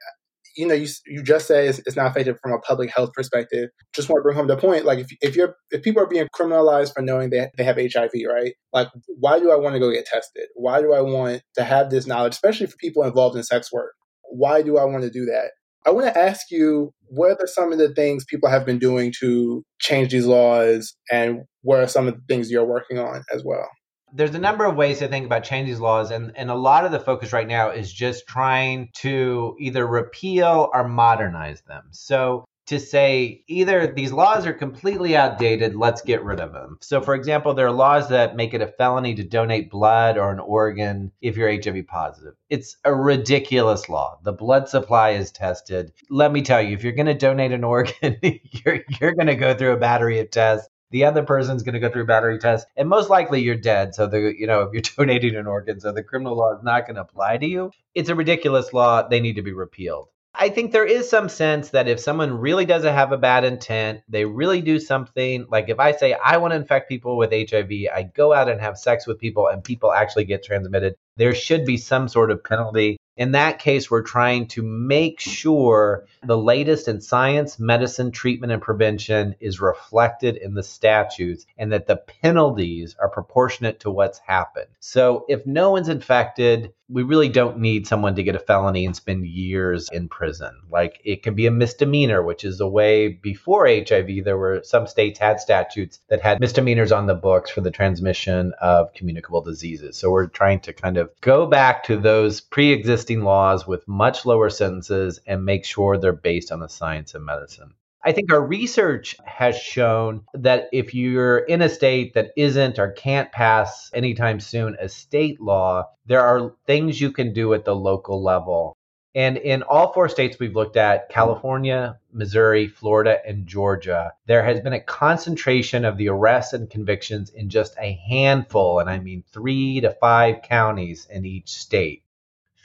you 0.56 0.68
know 0.68 0.74
you 0.74 0.86
you 1.06 1.22
just 1.22 1.48
say 1.48 1.66
it's, 1.66 1.80
it's, 1.80 1.96
not 1.96 2.10
effective 2.10 2.38
from 2.40 2.52
a 2.52 2.58
public 2.58 2.90
health 2.94 3.12
perspective. 3.14 3.70
Just 3.94 4.08
want 4.08 4.20
to 4.20 4.22
bring 4.22 4.36
home 4.36 4.46
the 4.46 4.56
point, 4.56 4.84
like 4.84 5.00
if 5.00 5.08
if 5.22 5.34
you're 5.34 5.56
if 5.70 5.82
people 5.82 6.02
are 6.02 6.06
being 6.06 6.28
criminalized 6.34 6.92
for 6.94 7.00
knowing 7.02 7.30
that 7.30 7.50
they 7.56 7.64
have 7.64 7.76
HIV, 7.76 8.12
right? 8.28 8.52
Like 8.72 8.88
why 9.18 9.40
do 9.40 9.50
I 9.50 9.56
want 9.56 9.74
to 9.74 9.80
go 9.80 9.90
get 9.90 10.04
tested? 10.04 10.44
Why 10.54 10.82
do 10.82 10.92
I 10.92 11.00
want 11.00 11.42
to 11.54 11.64
have 11.64 11.90
this 11.90 12.06
knowledge, 12.06 12.34
especially 12.34 12.66
for 12.66 12.76
people 12.76 13.02
involved 13.02 13.36
in 13.36 13.42
sex 13.42 13.72
work? 13.72 13.94
Why 14.28 14.60
do 14.60 14.76
I 14.76 14.84
want 14.84 15.02
to 15.02 15.10
do 15.10 15.24
that? 15.26 15.52
I 15.86 15.90
want 15.90 16.06
to 16.06 16.18
ask 16.18 16.50
you 16.50 16.92
what 17.08 17.38
are 17.40 17.46
some 17.46 17.72
of 17.72 17.78
the 17.78 17.94
things 17.94 18.24
people 18.24 18.48
have 18.48 18.66
been 18.66 18.80
doing 18.80 19.12
to 19.20 19.64
change 19.78 20.10
these 20.10 20.26
laws, 20.26 20.94
and 21.10 21.42
what 21.62 21.78
are 21.78 21.86
some 21.86 22.08
of 22.08 22.14
the 22.14 22.22
things 22.28 22.50
you're 22.50 22.66
working 22.66 22.98
on 22.98 23.22
as 23.32 23.44
well? 23.44 23.68
There's 24.12 24.34
a 24.34 24.40
number 24.40 24.64
of 24.64 24.76
ways 24.76 24.98
to 24.98 25.08
think 25.08 25.26
about 25.26 25.44
changing 25.44 25.72
these 25.72 25.80
laws, 25.80 26.10
and, 26.10 26.32
and 26.36 26.50
a 26.50 26.54
lot 26.54 26.84
of 26.84 26.92
the 26.92 26.98
focus 26.98 27.32
right 27.32 27.46
now 27.46 27.70
is 27.70 27.92
just 27.92 28.26
trying 28.26 28.88
to 28.98 29.54
either 29.60 29.86
repeal 29.86 30.70
or 30.72 30.88
modernize 30.88 31.62
them. 31.68 31.84
So 31.92 32.44
to 32.66 32.80
say 32.80 33.44
either 33.46 33.86
these 33.86 34.12
laws 34.12 34.44
are 34.44 34.52
completely 34.52 35.16
outdated, 35.16 35.76
let's 35.76 36.02
get 36.02 36.24
rid 36.24 36.40
of 36.40 36.52
them. 36.52 36.78
So, 36.80 37.00
for 37.00 37.14
example, 37.14 37.54
there 37.54 37.66
are 37.66 37.72
laws 37.72 38.08
that 38.08 38.36
make 38.36 38.54
it 38.54 38.62
a 38.62 38.66
felony 38.66 39.14
to 39.14 39.24
donate 39.24 39.70
blood 39.70 40.18
or 40.18 40.32
an 40.32 40.40
organ 40.40 41.12
if 41.20 41.36
you're 41.36 41.50
HIV 41.50 41.86
positive. 41.86 42.34
It's 42.50 42.76
a 42.84 42.94
ridiculous 42.94 43.88
law. 43.88 44.18
The 44.22 44.32
blood 44.32 44.68
supply 44.68 45.10
is 45.10 45.30
tested. 45.30 45.92
Let 46.10 46.32
me 46.32 46.42
tell 46.42 46.60
you, 46.60 46.74
if 46.74 46.82
you're 46.82 46.92
going 46.92 47.06
to 47.06 47.14
donate 47.14 47.52
an 47.52 47.64
organ, 47.64 48.18
you're, 48.22 48.80
you're 49.00 49.14
going 49.14 49.28
to 49.28 49.36
go 49.36 49.54
through 49.54 49.72
a 49.72 49.78
battery 49.78 50.18
of 50.18 50.30
tests. 50.30 50.68
The 50.90 51.04
other 51.04 51.24
person's 51.24 51.62
going 51.62 51.74
to 51.74 51.80
go 51.80 51.90
through 51.90 52.04
a 52.04 52.06
battery 52.06 52.38
test, 52.38 52.66
and 52.76 52.88
most 52.88 53.10
likely 53.10 53.42
you're 53.42 53.56
dead. 53.56 53.94
So 53.94 54.06
the 54.06 54.32
you 54.38 54.46
know 54.46 54.62
if 54.62 54.72
you're 54.72 54.82
donating 55.06 55.34
an 55.34 55.48
organ, 55.48 55.80
so 55.80 55.90
the 55.90 56.04
criminal 56.04 56.36
law 56.36 56.56
is 56.56 56.62
not 56.62 56.86
going 56.86 56.94
to 56.94 57.02
apply 57.02 57.38
to 57.38 57.46
you. 57.46 57.72
It's 57.94 58.08
a 58.08 58.14
ridiculous 58.14 58.72
law. 58.72 59.06
They 59.06 59.18
need 59.18 59.34
to 59.34 59.42
be 59.42 59.52
repealed. 59.52 60.08
I 60.38 60.50
think 60.50 60.72
there 60.72 60.84
is 60.84 61.08
some 61.08 61.30
sense 61.30 61.70
that 61.70 61.88
if 61.88 61.98
someone 61.98 62.38
really 62.38 62.66
doesn't 62.66 62.92
have 62.92 63.10
a 63.10 63.16
bad 63.16 63.44
intent, 63.44 64.02
they 64.08 64.26
really 64.26 64.60
do 64.60 64.78
something 64.78 65.46
like 65.48 65.70
if 65.70 65.80
I 65.80 65.92
say 65.92 66.14
I 66.22 66.36
want 66.36 66.52
to 66.52 66.56
infect 66.56 66.90
people 66.90 67.16
with 67.16 67.30
HIV, 67.32 67.70
I 67.94 68.10
go 68.14 68.34
out 68.34 68.48
and 68.48 68.60
have 68.60 68.76
sex 68.76 69.06
with 69.06 69.18
people 69.18 69.48
and 69.48 69.64
people 69.64 69.92
actually 69.94 70.24
get 70.24 70.44
transmitted, 70.44 70.96
there 71.16 71.34
should 71.34 71.64
be 71.64 71.78
some 71.78 72.06
sort 72.08 72.30
of 72.30 72.44
penalty 72.44 72.98
in 73.16 73.32
that 73.32 73.58
case, 73.58 73.90
we're 73.90 74.02
trying 74.02 74.46
to 74.48 74.62
make 74.62 75.20
sure 75.20 76.06
the 76.22 76.36
latest 76.36 76.86
in 76.86 77.00
science, 77.00 77.58
medicine, 77.58 78.10
treatment, 78.10 78.52
and 78.52 78.60
prevention 78.60 79.34
is 79.40 79.60
reflected 79.60 80.36
in 80.36 80.54
the 80.54 80.62
statutes 80.62 81.46
and 81.56 81.72
that 81.72 81.86
the 81.86 81.96
penalties 81.96 82.94
are 83.00 83.08
proportionate 83.08 83.80
to 83.80 83.90
what's 83.90 84.18
happened. 84.18 84.66
So 84.80 85.24
if 85.28 85.46
no 85.46 85.70
one's 85.70 85.88
infected, 85.88 86.72
we 86.88 87.02
really 87.02 87.28
don't 87.28 87.58
need 87.58 87.86
someone 87.86 88.14
to 88.14 88.22
get 88.22 88.36
a 88.36 88.40
felony 88.40 88.86
and 88.86 88.94
spend 88.94 89.26
years 89.26 89.88
in 89.90 90.08
prison. 90.08 90.52
Like 90.70 91.00
it 91.04 91.22
can 91.22 91.34
be 91.34 91.46
a 91.46 91.50
misdemeanor, 91.50 92.22
which 92.22 92.44
is 92.44 92.60
a 92.60 92.68
way 92.68 93.08
before 93.08 93.66
HIV, 93.66 94.24
there 94.24 94.38
were 94.38 94.62
some 94.62 94.86
states 94.86 95.18
had 95.18 95.40
statutes 95.40 96.00
that 96.08 96.20
had 96.20 96.38
misdemeanors 96.38 96.92
on 96.92 97.06
the 97.06 97.14
books 97.14 97.50
for 97.50 97.60
the 97.60 97.72
transmission 97.72 98.52
of 98.60 98.92
communicable 98.94 99.40
diseases. 99.40 99.96
So 99.96 100.10
we're 100.10 100.28
trying 100.28 100.60
to 100.60 100.72
kind 100.72 100.96
of 100.96 101.10
go 101.20 101.46
back 101.46 101.84
to 101.84 101.96
those 101.96 102.40
pre 102.40 102.70
existing 102.70 103.05
existing 103.06 103.24
laws 103.24 103.68
with 103.68 103.86
much 103.86 104.26
lower 104.26 104.50
sentences 104.50 105.20
and 105.28 105.44
make 105.44 105.64
sure 105.64 105.96
they're 105.96 106.12
based 106.12 106.50
on 106.50 106.58
the 106.58 106.68
science 106.68 107.14
of 107.14 107.22
medicine. 107.22 107.72
I 108.04 108.10
think 108.10 108.32
our 108.32 108.44
research 108.44 109.16
has 109.24 109.56
shown 109.56 110.22
that 110.34 110.68
if 110.72 110.92
you're 110.92 111.38
in 111.38 111.62
a 111.62 111.68
state 111.68 112.14
that 112.14 112.32
isn't 112.36 112.80
or 112.80 112.90
can't 112.90 113.30
pass 113.30 113.90
anytime 113.94 114.40
soon 114.40 114.76
a 114.80 114.88
state 114.88 115.40
law, 115.40 115.84
there 116.06 116.20
are 116.20 116.54
things 116.66 117.00
you 117.00 117.12
can 117.12 117.32
do 117.32 117.54
at 117.54 117.64
the 117.64 117.76
local 117.76 118.22
level 118.22 118.76
and 119.16 119.38
in 119.38 119.62
all 119.62 119.94
four 119.94 120.10
states 120.10 120.38
we've 120.38 120.54
looked 120.54 120.76
at 120.76 121.08
California, 121.08 121.98
Missouri, 122.12 122.68
Florida, 122.68 123.18
and 123.26 123.46
Georgia 123.46 124.12
there 124.26 124.44
has 124.44 124.60
been 124.60 124.74
a 124.74 124.80
concentration 124.80 125.86
of 125.86 125.96
the 125.96 126.10
arrests 126.10 126.52
and 126.52 126.68
convictions 126.68 127.30
in 127.30 127.48
just 127.48 127.74
a 127.80 127.92
handful, 127.92 128.78
and 128.78 128.90
I 128.90 128.98
mean 128.98 129.24
three 129.32 129.80
to 129.80 129.90
five 129.90 130.42
counties 130.42 131.06
in 131.10 131.24
each 131.24 131.48
state. 131.48 132.02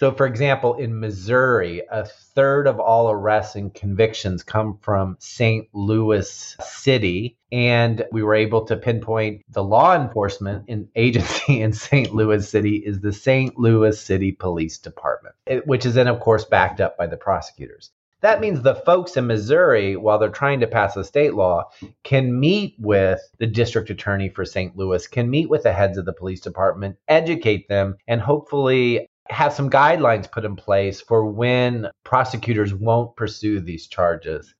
So, 0.01 0.11
for 0.11 0.25
example, 0.25 0.77
in 0.77 0.99
Missouri, 0.99 1.83
a 1.91 2.03
third 2.05 2.65
of 2.65 2.79
all 2.79 3.11
arrests 3.11 3.55
and 3.55 3.71
convictions 3.71 4.41
come 4.41 4.79
from 4.81 5.15
St. 5.19 5.67
Louis 5.73 6.57
City. 6.59 7.37
And 7.51 8.03
we 8.11 8.23
were 8.23 8.33
able 8.33 8.65
to 8.65 8.77
pinpoint 8.77 9.43
the 9.49 9.63
law 9.63 9.95
enforcement 9.95 10.63
in 10.67 10.89
agency 10.95 11.61
in 11.61 11.71
St. 11.71 12.15
Louis 12.15 12.49
City 12.49 12.77
is 12.77 13.01
the 13.01 13.13
St. 13.13 13.59
Louis 13.59 14.01
City 14.01 14.31
Police 14.31 14.79
Department, 14.79 15.35
which 15.65 15.85
is 15.85 15.93
then, 15.93 16.07
of 16.07 16.19
course, 16.19 16.45
backed 16.45 16.81
up 16.81 16.97
by 16.97 17.05
the 17.05 17.15
prosecutors. 17.15 17.91
That 18.21 18.39
means 18.39 18.61
the 18.61 18.75
folks 18.75 19.17
in 19.17 19.25
Missouri, 19.27 19.95
while 19.95 20.19
they're 20.19 20.29
trying 20.29 20.59
to 20.59 20.67
pass 20.67 20.95
a 20.95 21.03
state 21.03 21.33
law, 21.33 21.69
can 22.03 22.39
meet 22.39 22.75
with 22.79 23.19
the 23.39 23.47
district 23.47 23.89
attorney 23.89 24.29
for 24.29 24.45
St. 24.45 24.75
Louis, 24.77 25.07
can 25.07 25.29
meet 25.29 25.49
with 25.49 25.63
the 25.63 25.73
heads 25.73 25.97
of 25.97 26.05
the 26.05 26.13
police 26.13 26.39
department, 26.39 26.97
educate 27.07 27.67
them, 27.67 27.97
and 28.07 28.21
hopefully 28.21 29.07
have 29.31 29.53
some 29.53 29.69
guidelines 29.69 30.31
put 30.31 30.45
in 30.45 30.55
place 30.55 31.01
for 31.01 31.25
when 31.25 31.89
prosecutors 32.03 32.73
won't 32.73 33.15
pursue 33.15 33.59
these 33.59 33.87
charges. 33.87 34.53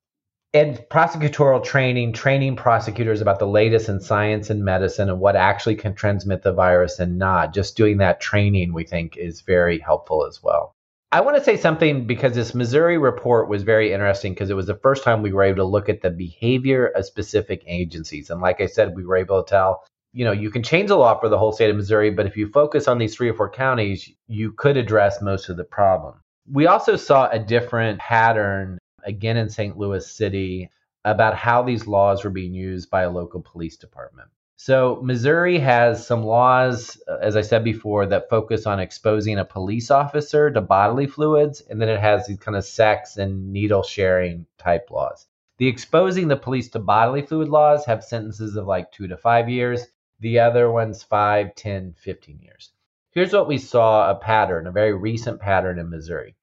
And 0.54 0.78
prosecutorial 0.90 1.64
training, 1.64 2.14
training 2.14 2.58
prosecutors 2.58 3.22
about 3.22 3.40
the 3.40 3.48
latest 3.48 3.88
in 3.88 4.02
science 4.02 4.50
and 4.50 4.66
medicine 4.66 5.10
and 5.10 5.20
what 5.20 5.36
actually 5.36 5.76
can 5.76 5.94
transmit 5.94 6.42
the 6.42 6.52
virus 6.52 7.00
and 7.00 7.18
not. 7.18 7.54
Just 7.54 7.78
doing 7.78 7.98
that 7.98 8.20
training, 8.20 8.74
we 8.74 8.84
think, 8.84 9.16
is 9.16 9.42
very 9.42 9.80
helpful 9.80 10.26
as 10.26 10.44
well. 10.44 10.76
I 11.14 11.22
want 11.22 11.38
to 11.38 11.44
say 11.44 11.58
something 11.58 12.08
because 12.08 12.36
this 12.36 12.56
Missouri 12.56 12.98
report 12.98 13.50
was 13.50 13.64
very 13.64 13.92
interesting 13.92 14.34
because 14.34 14.50
it 14.50 14.56
was 14.56 14.68
the 14.68 14.76
first 14.76 15.04
time 15.04 15.22
we 15.22 15.34
were 15.34 15.44
able 15.44 15.58
to 15.58 15.66
look 15.66 15.90
at 15.90 16.02
the 16.02 16.10
behavior 16.10 16.88
of 16.88 17.06
specific 17.06 17.64
agencies. 17.68 18.30
And 18.30 18.40
like 18.40 18.62
I 18.62 18.68
said, 18.68 18.96
we 18.96 19.06
were 19.06 19.18
able 19.18 19.44
to 19.44 19.50
tell 19.50 19.84
you 20.14 20.26
know, 20.26 20.32
you 20.32 20.50
can 20.52 20.64
change 20.64 20.90
the 20.90 20.98
law 20.98 21.18
for 21.20 21.30
the 21.30 21.38
whole 21.38 21.52
state 21.52 21.70
of 21.70 21.76
Missouri, 21.76 22.12
but 22.12 22.26
if 22.26 22.36
you 22.36 22.48
focus 22.48 22.88
on 22.88 22.98
these 22.98 23.16
three 23.16 23.30
or 23.30 23.34
four 23.34 23.50
counties, 23.50 24.10
you 24.28 24.52
could 24.52 24.78
address 24.78 25.22
most 25.22 25.50
of 25.50 25.58
the 25.58 25.64
problem. 25.64 26.16
We 26.52 26.68
also 26.68 26.96
saw 26.96 27.30
a 27.30 27.40
different 27.40 28.00
pattern 28.00 28.78
again 29.04 29.38
in 29.38 29.50
St. 29.50 29.78
Louis 29.78 30.06
City 30.06 30.70
about 31.06 31.36
how 31.36 31.64
these 31.64 31.88
laws 31.88 32.24
were 32.24 32.30
being 32.30 32.54
used 32.54 32.90
by 32.90 33.04
a 33.04 33.10
local 33.10 33.42
police 33.42 33.78
department. 33.78 34.30
So, 34.58 35.00
Missouri 35.02 35.58
has 35.58 36.06
some 36.06 36.24
laws, 36.24 37.02
uh, 37.08 37.18
as 37.20 37.36
I 37.36 37.42
said 37.42 37.64
before, 37.64 38.06
that 38.06 38.30
focus 38.30 38.68
on 38.68 38.80
exposing 38.80 39.40
a 39.40 39.46
police 39.46 39.90
officer 39.90 40.52
to 40.52 40.62
bodily 40.62 41.08
fluids, 41.08 41.62
and 41.62 41.82
then 41.82 41.90
it 41.90 42.00
has 42.00 42.28
these 42.28 42.38
kind 42.38 42.56
of 42.56 42.64
sex 42.64 43.18
and 43.18 43.52
needle 43.52 43.82
sharing 43.82 44.46
type 44.60 44.92
laws. 44.92 45.26
The 45.58 45.68
exposing 45.68 46.28
the 46.28 46.38
police 46.38 46.70
to 46.72 46.80
bodily 46.80 47.24
fluid 47.24 47.50
laws 47.50 47.86
have 47.86 48.04
sentences 48.04 48.56
of 48.56 48.68
like 48.68 48.92
two 48.92 49.08
to 49.08 49.18
five 49.18 49.50
years. 49.50 49.88
The 50.22 50.38
other 50.38 50.72
one's 50.72 51.02
5, 51.02 51.56
10, 51.56 51.96
15 51.98 52.40
years. 52.44 52.72
Here's 53.10 53.34
what 53.34 53.48
we 53.48 53.58
saw 53.58 54.12
a 54.12 54.16
pattern, 54.16 54.68
a 54.68 54.72
very 54.72 54.94
recent 54.94 55.40
pattern 55.40 55.80
in 55.80 55.90
Missouri. 55.90 56.36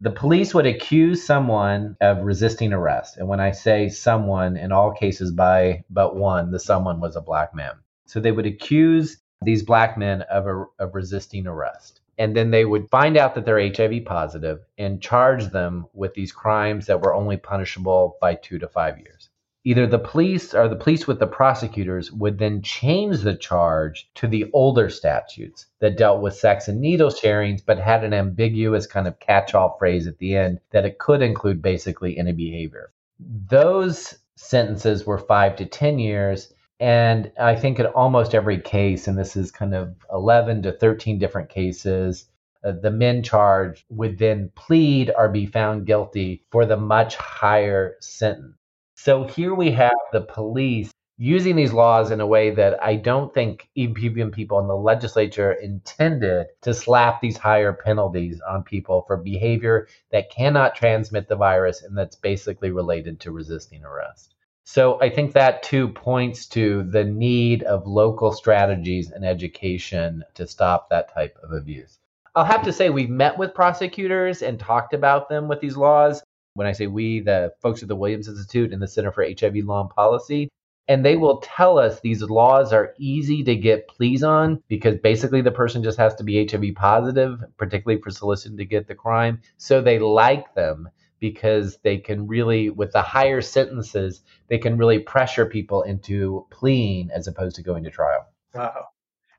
The 0.00 0.12
police 0.12 0.54
would 0.54 0.66
accuse 0.66 1.26
someone 1.26 1.96
of 2.00 2.24
resisting 2.24 2.72
arrest. 2.72 3.16
And 3.16 3.26
when 3.26 3.40
I 3.40 3.50
say 3.50 3.88
someone, 3.88 4.56
in 4.56 4.70
all 4.70 4.92
cases 4.92 5.32
by 5.32 5.82
but 5.90 6.14
one, 6.14 6.52
the 6.52 6.60
someone 6.60 7.00
was 7.00 7.16
a 7.16 7.20
black 7.20 7.56
man. 7.56 7.72
So 8.06 8.20
they 8.20 8.30
would 8.30 8.46
accuse 8.46 9.16
these 9.42 9.64
black 9.64 9.98
men 9.98 10.22
of, 10.22 10.46
a, 10.46 10.66
of 10.78 10.94
resisting 10.94 11.48
arrest. 11.48 12.02
And 12.16 12.36
then 12.36 12.52
they 12.52 12.64
would 12.64 12.88
find 12.88 13.16
out 13.16 13.34
that 13.34 13.44
they're 13.44 13.72
HIV 13.72 14.04
positive 14.04 14.60
and 14.78 15.02
charge 15.02 15.48
them 15.48 15.86
with 15.92 16.14
these 16.14 16.30
crimes 16.30 16.86
that 16.86 17.02
were 17.02 17.12
only 17.14 17.36
punishable 17.36 18.16
by 18.20 18.36
two 18.36 18.60
to 18.60 18.68
five 18.68 18.98
years. 18.98 19.28
Either 19.64 19.86
the 19.86 19.98
police 19.98 20.52
or 20.52 20.68
the 20.68 20.76
police 20.76 21.06
with 21.06 21.18
the 21.18 21.26
prosecutors 21.26 22.12
would 22.12 22.38
then 22.38 22.60
change 22.60 23.20
the 23.20 23.34
charge 23.34 24.08
to 24.14 24.28
the 24.28 24.50
older 24.52 24.90
statutes 24.90 25.66
that 25.80 25.96
dealt 25.96 26.20
with 26.20 26.36
sex 26.36 26.68
and 26.68 26.80
needle 26.80 27.08
sharings, 27.08 27.64
but 27.64 27.78
had 27.78 28.04
an 28.04 28.12
ambiguous 28.12 28.86
kind 28.86 29.08
of 29.08 29.18
catch 29.20 29.54
all 29.54 29.76
phrase 29.78 30.06
at 30.06 30.18
the 30.18 30.36
end 30.36 30.60
that 30.70 30.84
it 30.84 30.98
could 30.98 31.22
include 31.22 31.62
basically 31.62 32.18
any 32.18 32.32
behavior. 32.32 32.92
Those 33.18 34.18
sentences 34.36 35.06
were 35.06 35.18
five 35.18 35.56
to 35.56 35.64
10 35.64 35.98
years. 35.98 36.52
And 36.80 37.30
I 37.40 37.54
think 37.54 37.78
in 37.78 37.86
almost 37.86 38.34
every 38.34 38.60
case, 38.60 39.06
and 39.08 39.16
this 39.16 39.36
is 39.36 39.50
kind 39.50 39.74
of 39.74 39.94
11 40.12 40.62
to 40.62 40.72
13 40.72 41.18
different 41.18 41.48
cases, 41.48 42.26
uh, 42.64 42.72
the 42.72 42.90
men 42.90 43.22
charged 43.22 43.84
would 43.88 44.18
then 44.18 44.50
plead 44.56 45.10
or 45.16 45.28
be 45.28 45.46
found 45.46 45.86
guilty 45.86 46.42
for 46.50 46.66
the 46.66 46.76
much 46.76 47.16
higher 47.16 47.96
sentence. 48.00 48.56
So 49.04 49.24
here 49.24 49.54
we 49.54 49.70
have 49.72 49.92
the 50.12 50.22
police 50.22 50.90
using 51.18 51.56
these 51.56 51.74
laws 51.74 52.10
in 52.10 52.22
a 52.22 52.26
way 52.26 52.48
that 52.54 52.82
I 52.82 52.96
don't 52.96 53.34
think 53.34 53.68
even 53.74 54.30
people 54.30 54.58
in 54.60 54.66
the 54.66 54.78
legislature 54.78 55.52
intended 55.52 56.46
to 56.62 56.72
slap 56.72 57.20
these 57.20 57.36
higher 57.36 57.74
penalties 57.74 58.40
on 58.48 58.62
people 58.62 59.04
for 59.06 59.18
behavior 59.18 59.88
that 60.10 60.30
cannot 60.30 60.74
transmit 60.74 61.28
the 61.28 61.36
virus 61.36 61.82
and 61.82 61.94
that's 61.94 62.16
basically 62.16 62.70
related 62.70 63.20
to 63.20 63.30
resisting 63.30 63.84
arrest. 63.84 64.36
So 64.64 64.98
I 65.02 65.10
think 65.10 65.34
that 65.34 65.62
too 65.62 65.88
points 65.88 66.46
to 66.46 66.84
the 66.84 67.04
need 67.04 67.62
of 67.64 67.86
local 67.86 68.32
strategies 68.32 69.10
and 69.10 69.22
education 69.22 70.24
to 70.32 70.46
stop 70.46 70.88
that 70.88 71.12
type 71.12 71.36
of 71.42 71.52
abuse. 71.52 71.98
I'll 72.34 72.46
have 72.46 72.64
to 72.64 72.72
say 72.72 72.88
we've 72.88 73.10
met 73.10 73.36
with 73.36 73.52
prosecutors 73.52 74.40
and 74.40 74.58
talked 74.58 74.94
about 74.94 75.28
them 75.28 75.46
with 75.46 75.60
these 75.60 75.76
laws. 75.76 76.22
When 76.54 76.66
I 76.66 76.72
say 76.72 76.86
we, 76.86 77.20
the 77.20 77.52
folks 77.60 77.82
at 77.82 77.88
the 77.88 77.96
Williams 77.96 78.28
Institute 78.28 78.72
and 78.72 78.80
the 78.80 78.88
Center 78.88 79.10
for 79.10 79.24
HIV 79.24 79.56
Law 79.64 79.80
and 79.80 79.90
Policy, 79.90 80.48
and 80.86 81.04
they 81.04 81.16
will 81.16 81.38
tell 81.38 81.78
us 81.78 82.00
these 82.00 82.22
laws 82.22 82.72
are 82.72 82.94
easy 82.98 83.42
to 83.44 83.56
get 83.56 83.88
pleas 83.88 84.22
on 84.22 84.62
because 84.68 84.96
basically 84.98 85.40
the 85.40 85.50
person 85.50 85.82
just 85.82 85.98
has 85.98 86.14
to 86.16 86.24
be 86.24 86.46
HIV 86.46 86.74
positive, 86.76 87.42
particularly 87.56 88.00
for 88.00 88.10
soliciting 88.10 88.58
to 88.58 88.64
get 88.64 88.86
the 88.86 88.94
crime. 88.94 89.40
So 89.56 89.80
they 89.80 89.98
like 89.98 90.54
them 90.54 90.88
because 91.20 91.78
they 91.82 91.96
can 91.96 92.26
really, 92.26 92.70
with 92.70 92.92
the 92.92 93.02
higher 93.02 93.40
sentences, 93.40 94.22
they 94.48 94.58
can 94.58 94.76
really 94.76 94.98
pressure 94.98 95.46
people 95.46 95.82
into 95.82 96.46
pleading 96.50 97.10
as 97.12 97.26
opposed 97.26 97.56
to 97.56 97.62
going 97.62 97.84
to 97.84 97.90
trial. 97.90 98.26
Wow. 98.54 98.84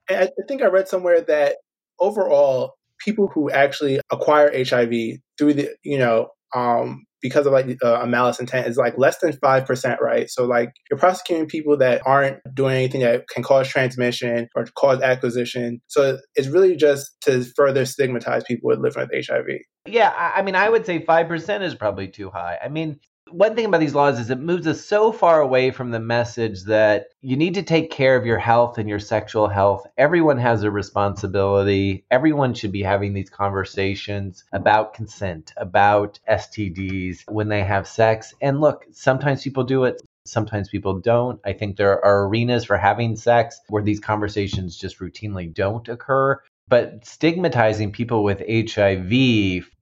And 0.09 0.23
I 0.23 0.29
think 0.47 0.63
I 0.63 0.67
read 0.67 0.87
somewhere 0.87 1.21
that 1.21 1.57
overall, 1.99 2.73
people 2.97 3.27
who 3.27 3.51
actually 3.51 3.99
acquire 4.09 4.51
HIV 4.51 5.19
through 5.37 5.53
the, 5.53 5.69
you 5.83 5.99
know, 5.99 6.29
um, 6.53 7.05
because 7.21 7.47
of 7.47 7.53
like 7.53 7.65
uh, 7.83 8.01
a 8.01 8.07
malice 8.07 8.39
intent 8.39 8.67
is 8.67 8.77
like 8.77 8.97
less 8.97 9.17
than 9.17 9.33
5%, 9.33 9.99
right? 9.99 10.29
So 10.29 10.45
like 10.45 10.69
you're 10.89 10.99
prosecuting 10.99 11.47
people 11.47 11.75
that 11.77 12.01
aren't 12.05 12.37
doing 12.53 12.75
anything 12.75 13.01
that 13.01 13.27
can 13.29 13.41
cause 13.41 13.67
transmission 13.67 14.47
or 14.55 14.65
cause 14.77 15.01
acquisition. 15.01 15.81
So 15.87 16.19
it's 16.35 16.47
really 16.47 16.75
just 16.75 17.19
to 17.21 17.43
further 17.55 17.85
stigmatize 17.85 18.43
people 18.43 18.67
with 18.67 18.79
living 18.79 19.07
with 19.11 19.25
HIV. 19.27 19.45
Yeah, 19.87 20.13
I 20.35 20.43
mean, 20.43 20.55
I 20.55 20.69
would 20.69 20.85
say 20.85 21.03
5% 21.03 21.61
is 21.61 21.73
probably 21.73 22.07
too 22.09 22.29
high. 22.29 22.59
I 22.63 22.69
mean, 22.69 22.99
one 23.31 23.55
thing 23.55 23.65
about 23.65 23.79
these 23.79 23.95
laws 23.95 24.19
is 24.19 24.29
it 24.29 24.39
moves 24.39 24.67
us 24.67 24.85
so 24.85 25.11
far 25.11 25.41
away 25.41 25.71
from 25.71 25.91
the 25.91 25.99
message 25.99 26.63
that 26.63 27.07
you 27.21 27.35
need 27.35 27.55
to 27.55 27.63
take 27.63 27.89
care 27.89 28.15
of 28.15 28.25
your 28.25 28.37
health 28.37 28.77
and 28.77 28.87
your 28.87 28.99
sexual 28.99 29.47
health. 29.47 29.85
Everyone 29.97 30.37
has 30.37 30.63
a 30.63 30.71
responsibility. 30.71 32.05
Everyone 32.11 32.53
should 32.53 32.71
be 32.71 32.83
having 32.83 33.13
these 33.13 33.29
conversations 33.29 34.43
about 34.51 34.93
consent, 34.93 35.53
about 35.57 36.19
STDs 36.29 37.23
when 37.27 37.49
they 37.49 37.63
have 37.63 37.87
sex. 37.87 38.33
And 38.41 38.61
look, 38.61 38.85
sometimes 38.91 39.43
people 39.43 39.63
do 39.63 39.85
it, 39.85 40.01
Sometimes 40.27 40.69
people 40.69 40.99
don't. 40.99 41.39
I 41.45 41.53
think 41.53 41.77
there 41.77 42.03
are 42.03 42.27
arenas 42.27 42.65
for 42.65 42.77
having 42.77 43.15
sex 43.15 43.61
where 43.69 43.83
these 43.83 43.99
conversations 43.99 44.75
just 44.75 44.97
routinely 44.97 45.53
don't 45.53 45.87
occur. 45.87 46.41
But 46.67 47.05
stigmatizing 47.05 47.91
people 47.91 48.23
with 48.23 48.39
HIV 48.39 49.11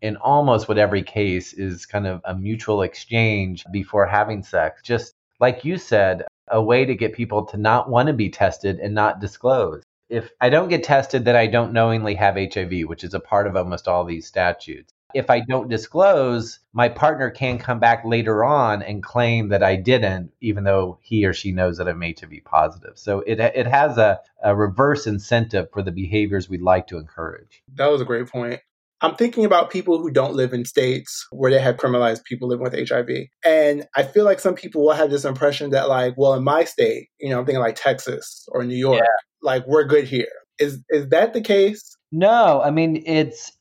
in 0.01 0.17
almost 0.21 0.67
what 0.67 0.77
every 0.77 1.01
case 1.01 1.53
is 1.53 1.85
kind 1.85 2.05
of 2.05 2.21
a 2.25 2.35
mutual 2.35 2.81
exchange 2.81 3.63
before 3.71 4.05
having 4.05 4.43
sex. 4.43 4.81
Just 4.81 5.13
like 5.39 5.63
you 5.63 5.77
said, 5.77 6.23
a 6.49 6.61
way 6.61 6.85
to 6.85 6.95
get 6.95 7.13
people 7.13 7.45
to 7.45 7.57
not 7.57 7.89
want 7.89 8.07
to 8.07 8.13
be 8.13 8.29
tested 8.29 8.79
and 8.79 8.93
not 8.93 9.21
disclose. 9.21 9.83
If 10.09 10.29
I 10.41 10.49
don't 10.49 10.67
get 10.67 10.83
tested, 10.83 11.23
then 11.23 11.37
I 11.37 11.47
don't 11.47 11.73
knowingly 11.73 12.15
have 12.15 12.35
HIV, 12.35 12.83
which 12.87 13.03
is 13.03 13.13
a 13.13 13.19
part 13.19 13.47
of 13.47 13.55
almost 13.55 13.87
all 13.87 14.03
these 14.03 14.27
statutes 14.27 14.92
if 15.13 15.29
I 15.29 15.41
don't 15.41 15.69
disclose, 15.69 16.59
my 16.73 16.89
partner 16.89 17.29
can 17.29 17.57
come 17.57 17.79
back 17.79 18.03
later 18.05 18.43
on 18.43 18.81
and 18.81 19.03
claim 19.03 19.49
that 19.49 19.63
I 19.63 19.75
didn't, 19.75 20.31
even 20.41 20.63
though 20.63 20.99
he 21.01 21.25
or 21.25 21.33
she 21.33 21.51
knows 21.51 21.77
that 21.77 21.87
I'm 21.87 22.01
HIV 22.01 22.33
positive. 22.45 22.97
So 22.97 23.19
it 23.21 23.39
it 23.39 23.67
has 23.67 23.97
a, 23.97 24.19
a 24.43 24.55
reverse 24.55 25.07
incentive 25.07 25.69
for 25.71 25.81
the 25.81 25.91
behaviors 25.91 26.49
we'd 26.49 26.61
like 26.61 26.87
to 26.87 26.97
encourage. 26.97 27.63
That 27.75 27.87
was 27.87 28.01
a 28.01 28.05
great 28.05 28.27
point. 28.27 28.61
I'm 29.01 29.15
thinking 29.15 29.43
about 29.43 29.69
people 29.69 29.99
who 29.99 30.09
don't 30.09 30.33
live 30.33 30.53
in 30.53 30.63
states 30.63 31.27
where 31.29 31.51
they 31.51 31.59
have 31.59 31.75
criminalized 31.75 32.23
people 32.23 32.47
living 32.47 32.63
with 32.63 32.89
HIV. 32.89 33.09
And 33.43 33.85
I 33.97 34.03
feel 34.03 34.23
like 34.23 34.39
some 34.39 34.55
people 34.55 34.85
will 34.85 34.93
have 34.93 35.09
this 35.09 35.25
impression 35.25 35.71
that, 35.71 35.89
like, 35.89 36.13
well, 36.15 36.35
in 36.35 36.43
my 36.45 36.63
state, 36.63 37.09
you 37.19 37.29
know, 37.29 37.39
I'm 37.39 37.45
thinking 37.45 37.59
like 37.59 37.75
Texas 37.75 38.47
or 38.49 38.63
New 38.63 38.77
York, 38.77 39.01
yeah. 39.01 39.07
like, 39.41 39.67
we're 39.67 39.83
good 39.83 40.05
here. 40.05 40.29
Is 40.57 40.81
is 40.89 41.09
that 41.09 41.33
the 41.33 41.41
case? 41.41 41.97
No, 42.11 42.61
I 42.61 42.71
mean 42.71 43.03
it's 43.05 43.51